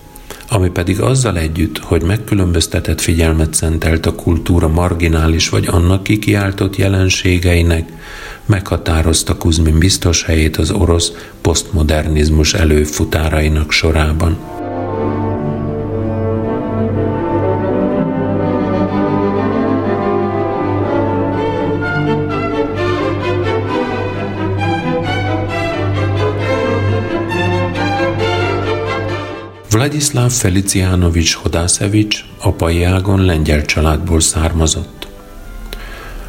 [0.49, 7.91] ami pedig azzal együtt, hogy megkülönböztetett figyelmet szentelt a kultúra marginális vagy annak kikiáltott jelenségeinek,
[8.45, 11.11] meghatározta Kuzmin biztos helyét az orosz
[11.41, 14.37] posztmodernizmus előfutárainak sorában.
[29.73, 35.07] Vladislav Felicianovics Hodászevics apai ágon lengyel családból származott.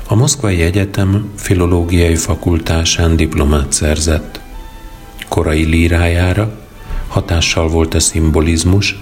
[0.06, 4.40] A Moszkvai Egyetem filológiai fakultásán diplomát szerzett.
[5.28, 6.58] Korai lírájára
[7.08, 8.98] hatással volt a szimbolizmus,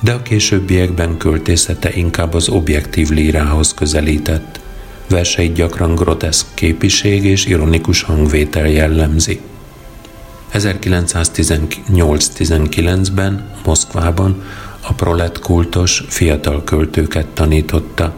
[0.00, 4.60] de a későbbiekben költészete inkább az objektív lírához közelített.
[5.08, 9.40] Verseit gyakran groteszk képiség és ironikus hangvétel jellemzi.
[10.52, 14.42] 1918-19-ben Moszkvában
[14.80, 18.14] a prolet kultos fiatal költőket tanította.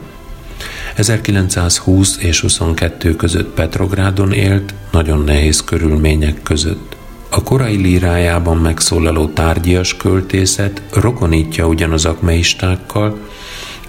[0.95, 6.97] 1920 és 22 között Petrográdon élt, nagyon nehéz körülmények között.
[7.31, 13.19] A korai lírájában megszólaló tárgyias költészet rokonítja ugyan az akmeistákkal,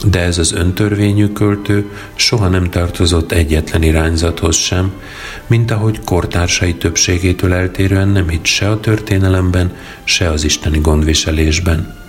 [0.04, 4.92] de ez az öntörvényű költő soha nem tartozott egyetlen irányzathoz sem,
[5.48, 12.04] mint ahogy kortársai többségétől eltérően nem hitt se a történelemben, se az isteni gondviselésben.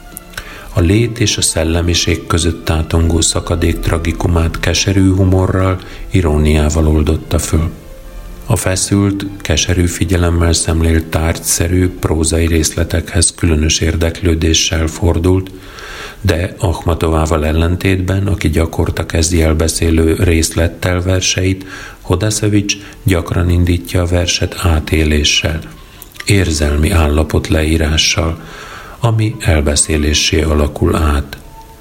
[0.73, 5.81] A lét és a szellemiség között tátongó szakadék tragikumát keserű humorral,
[6.11, 7.71] iróniával oldotta föl.
[8.47, 15.51] A feszült, keserű figyelemmel szemlélt tárgyszerű, prózai részletekhez különös érdeklődéssel fordult,
[16.27, 21.65] de Ahmatovával ellentétben, aki gyakorta kezdi elbeszélő részlettel verseit,
[22.01, 25.61] Hodaszevics gyakran indítja a verset átéléssel,
[26.25, 28.41] érzelmi állapot leírással,
[29.01, 31.37] ami elbeszélésé alakul át,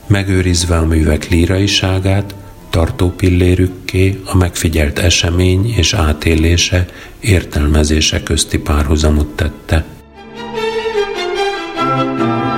[0.08, 2.36] megőrizve a művek líraiságát,
[2.70, 6.86] tartó pillérükké a megfigyelt esemény és átélése,
[7.20, 9.86] értelmezése közti párhuzamot tette.
[11.98, 12.55] A búza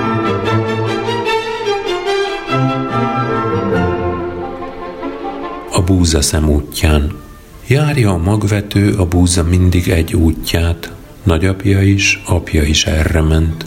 [6.14, 7.26] szem útján
[7.68, 10.92] Járja a magvető a búza mindig egy útját,
[11.22, 13.66] nagyapja is, apja is erre ment.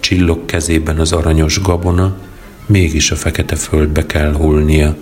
[0.00, 2.16] Csillog kezében az aranyos gabona,
[2.66, 4.96] mégis a fekete földbe kell hullnia.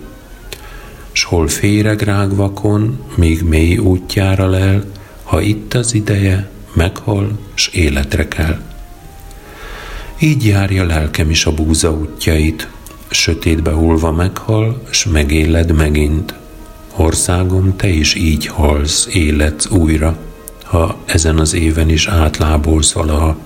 [1.11, 4.83] S hol féreg rágvakon, még mély útjára lel,
[5.23, 8.59] ha itt az ideje, meghal, s életre kell.
[10.19, 12.67] Így járja lelkem is a búza útjait,
[13.09, 16.39] sötétbe hullva meghal, s megéled megint.
[16.95, 20.17] Országom, te is így halsz, életsz újra,
[20.63, 23.37] ha ezen az éven is átlábolsz valaha.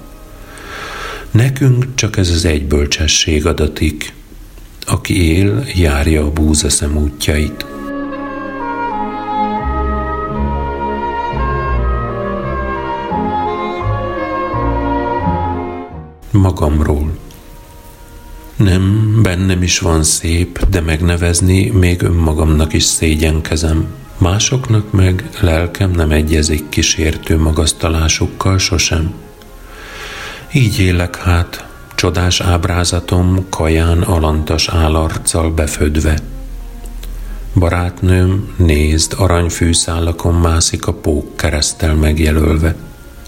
[1.32, 4.14] Nekünk csak ez az egy bölcsesség adatik.
[4.86, 7.66] Aki él, járja a búzaszem útjait.
[16.32, 17.24] Magamról.
[18.56, 23.88] Nem, bennem is van szép, de megnevezni még önmagamnak is szégyenkezem.
[24.18, 29.14] Másoknak meg lelkem nem egyezik kísértő magasztalásukkal sosem.
[30.53, 36.18] Így élek hát, csodás ábrázatom kaján alantas állarccal befödve.
[37.53, 42.76] Barátnőm, nézd, aranyfűszálakon mászik a pók keresztel megjelölve.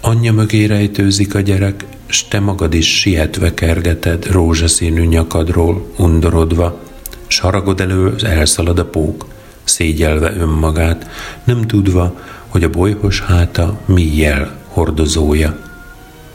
[0.02, 6.80] Anyja mögé rejtőzik a gyerek, s te magad is sietve kergeted rózsaszínű nyakadról, undorodva,
[7.28, 9.26] s haragod elő elszalad a pók,
[9.64, 11.10] szégyelve önmagát,
[11.44, 15.60] nem tudva, hogy a bolyhos háta mi jel hordozója.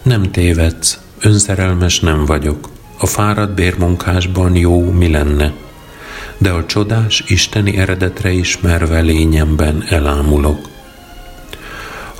[0.03, 2.68] Nem tévedsz, önszerelmes nem vagyok,
[2.99, 5.53] a fáradt bérmunkásban jó mi lenne,
[6.39, 10.72] de a csodás isteni eredetre ismerve lényemben elámulok.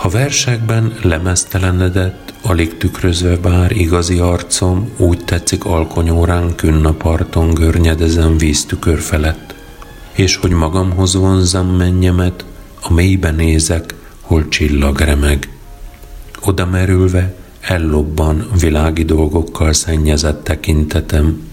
[0.03, 9.55] Ha versekben lemeztelenedett, alig tükrözve bár igazi arcom, úgy tetszik alkonyórán künnaparton görnyedezem víztükör felett.
[10.13, 12.45] És hogy magamhoz vonzam mennyemet,
[12.81, 15.49] a mélybe nézek, hol csillag remeg.
[16.41, 21.49] Oda merülve, ellobban világi dolgokkal szennyezett tekintetem,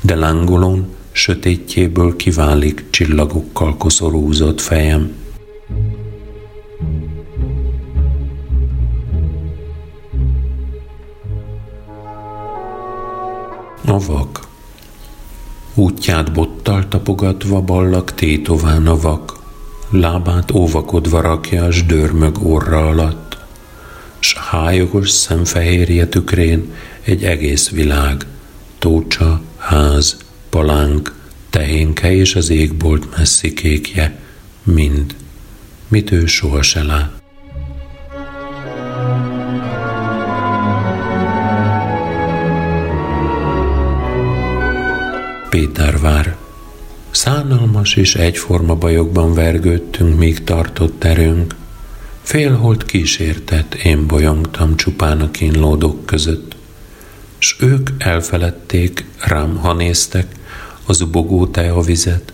[0.00, 5.23] de lángolón sötétjéből kiválik csillagokkal koszorúzott fejem.
[13.86, 14.46] A vak.
[15.74, 19.42] Útját bottal tapogatva ballak tétován a vak,
[19.90, 23.36] lábát óvakodva rakja s dörmög orra alatt,
[24.18, 26.72] s hájogos szemfehérje tükrén
[27.02, 28.26] egy egész világ,
[28.78, 30.16] tócsa, ház,
[30.48, 31.14] palánk,
[31.50, 34.18] tehénke és az égbolt messzi kékje,
[34.62, 35.14] mind,
[35.88, 37.22] mit ő soha se lát.
[45.54, 46.36] Pétervár.
[47.10, 51.54] Szánalmas és egyforma bajokban vergődtünk, míg tartott erőnk.
[52.22, 56.56] Félholt kísértett, én bolyongtam csupán a kínlódók között.
[57.38, 60.26] S ők elfeledték, rám ha néztek,
[60.86, 62.32] az ubogó teavizet,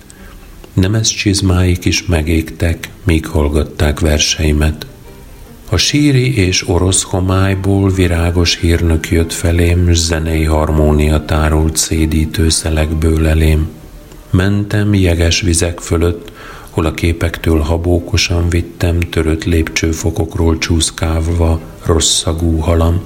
[0.72, 4.86] nemes csizmáik is megégtek, míg hallgatták verseimet.
[5.72, 13.26] A síri és orosz homályból virágos hírnök jött felém, s zenei harmónia tárult szédítő szelekből
[13.26, 13.68] elém.
[14.30, 16.32] Mentem jeges vizek fölött,
[16.70, 23.00] hol a képektől habókosan vittem törött lépcsőfokokról csúszkálva rosszagú halam,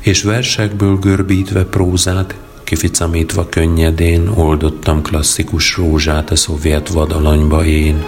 [0.00, 8.04] és versekből görbítve prózát, kificamítva könnyedén oldottam klasszikus rózsát a szovjet vadalanyba én.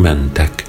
[0.00, 0.64] Mentek.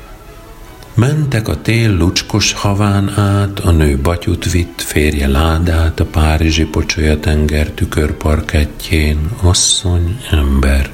[0.93, 7.19] Mentek a tél lucskos haván át, a nő batyut vitt, férje ládát, a párizsi pocsolya
[7.19, 10.91] tenger tükörparkettjén, asszony, ember.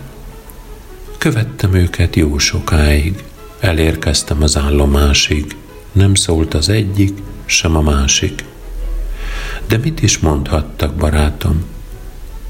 [1.17, 3.23] Követtem őket jó sokáig,
[3.59, 5.55] elérkeztem az állomásig,
[5.91, 8.43] nem szólt az egyik, sem a másik.
[9.67, 11.63] De mit is mondhattak, barátom?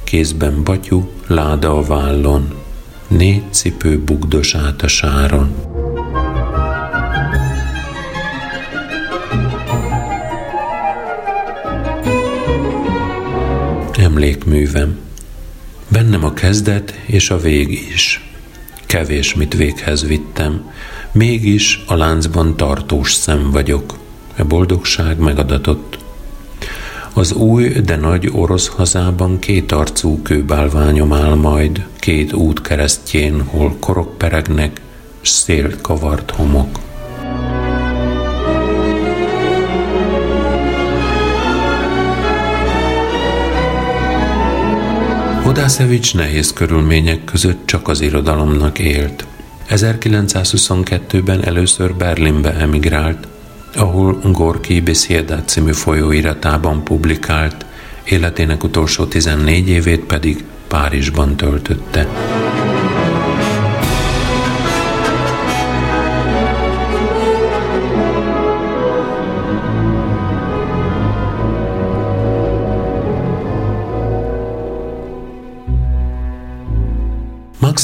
[0.04, 2.54] Kézben batyú, láda a vállon,
[3.08, 5.75] négy cipő bugdos át a sáron.
[14.16, 14.98] Emlékművem.
[15.88, 18.30] Bennem a kezdet és a vég is.
[18.86, 20.72] kevés mit véghez vittem,
[21.12, 23.98] mégis a láncban tartós szem vagyok.
[24.38, 25.98] A boldogság megadatott.
[27.14, 33.76] Az új, de nagy orosz hazában két arcú kőbálványom áll majd, két út keresztjén, hol
[33.80, 34.82] korok peregnek,
[35.22, 36.85] s szél kavart homok.
[45.46, 49.26] Hodászevics nehéz körülmények között csak az irodalomnak élt.
[49.70, 53.28] 1922-ben először Berlinbe emigrált,
[53.76, 57.66] ahol Gorki Beszéda című folyóiratában publikált,
[58.04, 62.08] életének utolsó 14 évét pedig Párizsban töltötte.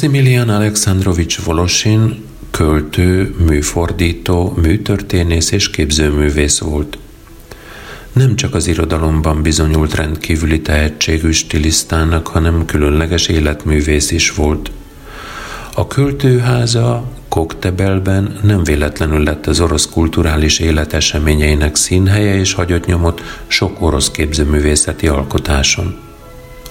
[0.01, 6.97] Maximilian Alexandrovich Volosin költő, műfordító, műtörténész és képzőművész volt.
[8.13, 14.71] Nem csak az irodalomban bizonyult rendkívüli tehetségű stilisztának, hanem különleges életművész is volt.
[15.73, 23.21] A költőháza Koktebelben nem véletlenül lett az orosz kulturális élet eseményeinek színhelye és hagyott nyomot
[23.47, 26.10] sok orosz képzőművészeti alkotáson.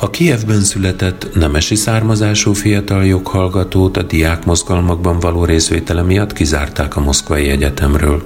[0.03, 7.01] A Kievben született nemesi származású fiatal joghallgatót a diák mozgalmakban való részvétele miatt kizárták a
[7.01, 8.25] Moszkvai Egyetemről.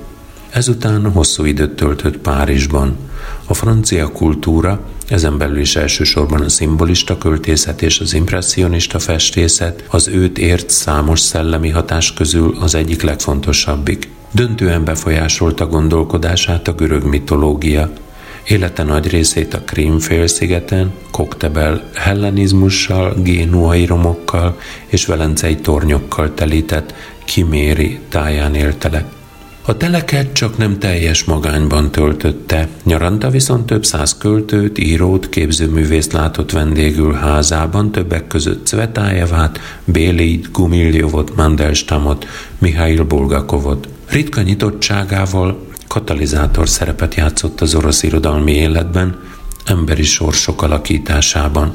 [0.50, 2.96] Ezután hosszú időt töltött Párizsban.
[3.46, 10.08] A francia kultúra, ezen belül is elsősorban a szimbolista költészet és az impressionista festészet, az
[10.08, 14.08] őt ért számos szellemi hatás közül az egyik legfontosabbik.
[14.30, 17.92] Döntően befolyásolta gondolkodását a görög mitológia,
[18.44, 27.98] Élete nagy részét a Krím félszigeten, Koktebel hellenizmussal, génuai romokkal és velencei tornyokkal telített Kiméri
[28.08, 29.04] táján élte le.
[29.66, 36.50] A teleket csak nem teljes magányban töltötte, nyaranta viszont több száz költőt, írót, képzőművészt látott
[36.50, 42.26] vendégül házában, többek között Cvetájevát, Bélit, Gumiljovot, Mandelstamot,
[42.58, 43.88] Mihail Bulgakovot.
[44.08, 49.20] Ritka nyitottságával katalizátor szerepet játszott az orosz irodalmi életben,
[49.64, 51.74] emberi sorsok alakításában.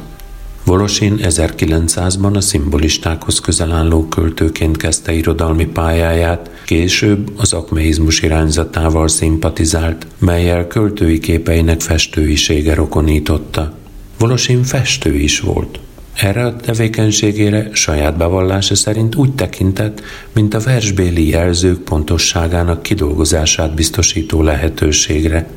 [0.64, 10.08] Volosin 1900-ban a szimbolistákhoz közel álló költőként kezdte irodalmi pályáját, később az akmeizmus irányzatával szimpatizált,
[10.18, 13.74] melyel költői képeinek festőisége rokonította.
[14.18, 15.80] Volosin festő is volt.
[16.22, 20.02] Erre a tevékenységére saját bevallása szerint úgy tekintett,
[20.34, 25.48] mint a versbéli jelzők pontosságának kidolgozását biztosító lehetőségre.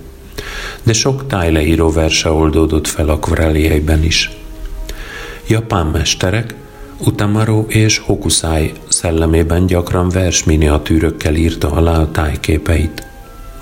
[0.83, 4.31] De sok tájleíró verse oldódott fel akvarellieiben is.
[5.47, 6.55] Japán mesterek
[6.99, 13.07] Utamaro és Hokusai szellemében gyakran vers miniatűrökkel írta alá a tájképeit–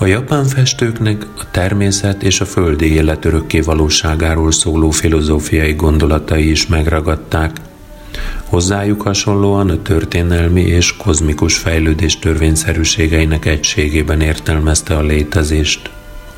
[0.03, 6.67] a japán festőknek a természet és a földi élet örökké valóságáról szóló filozófiai gondolatai is
[6.67, 7.57] megragadták.
[8.45, 15.91] Hozzájuk hasonlóan a történelmi és kozmikus fejlődés törvényszerűségeinek egységében értelmezte a létezést.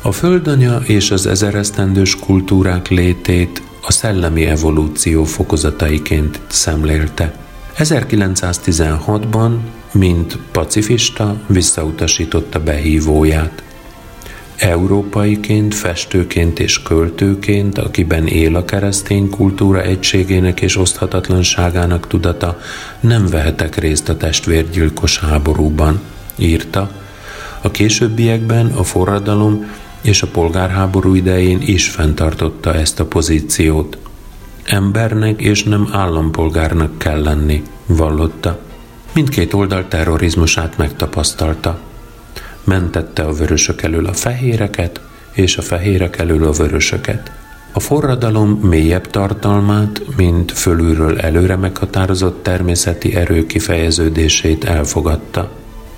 [0.02, 7.34] A földanya és az ezeresztendős kultúrák létét a szellemi evolúció fokozataiként szemlélte.
[7.78, 9.52] 1916-ban
[9.92, 13.62] mint pacifista visszautasította behívóját.
[14.56, 22.58] Európaiként, festőként és költőként, akiben él a keresztény kultúra egységének és oszthatatlanságának tudata,
[23.00, 26.00] nem vehetek részt a testvérgyilkos háborúban,
[26.36, 26.90] írta.
[27.60, 29.70] A későbbiekben a forradalom
[30.00, 33.98] és a polgárháború idején is fenntartotta ezt a pozíciót.
[34.64, 38.58] Embernek és nem állampolgárnak kell lenni, vallotta.
[39.14, 41.78] Mindkét oldal terrorizmusát megtapasztalta.
[42.64, 45.00] Mentette a vörösök elől a fehéreket,
[45.32, 47.32] és a fehérek elől a vörösöket.
[47.72, 55.50] A forradalom mélyebb tartalmát, mint fölülről előre meghatározott természeti erő kifejeződését elfogadta.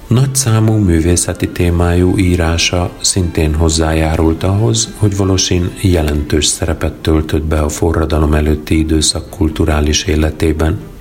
[0.07, 8.35] Nagyszámú művészeti témájú írása szintén hozzájárult ahhoz, hogy Volosin jelentős szerepet töltött be a forradalom
[8.35, 10.79] előtti időszak kulturális életében–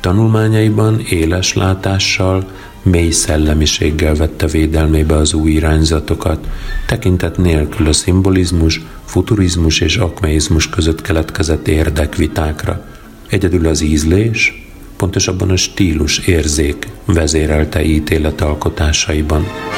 [0.00, 2.50] Tanulmányaiban éles látással,
[2.82, 6.46] mély szellemiséggel vette védelmébe az új irányzatokat,
[6.86, 12.84] tekintet nélkül a szimbolizmus, futurizmus és akmeizmus között keletkezett érdekvitákra.
[13.28, 19.38] Egyedül az ízlés, pontosabban a stílus érzék vezérelte ítéletalkotásaiban.
[19.38, 19.77] alkotásaiban.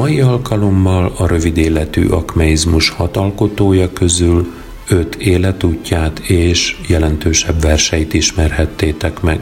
[0.00, 4.46] Mai alkalommal a rövid életű akmeizmus hat alkotója közül
[4.88, 9.40] öt életútját és jelentősebb verseit ismerhettétek meg.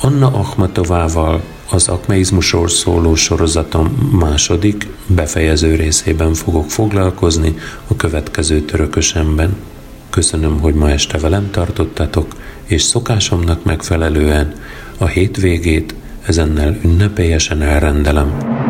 [0.00, 3.86] Anna Akhmatovával az akmeizmusról szóló sorozatom
[4.20, 7.54] második, befejező részében fogok foglalkozni
[7.86, 9.56] a következő törökösemben.
[10.10, 12.26] Köszönöm, hogy ma este velem tartottatok,
[12.64, 14.52] és szokásomnak megfelelően
[14.98, 15.94] a hétvégét
[16.26, 18.60] ezennel ünnepélyesen elrendelem.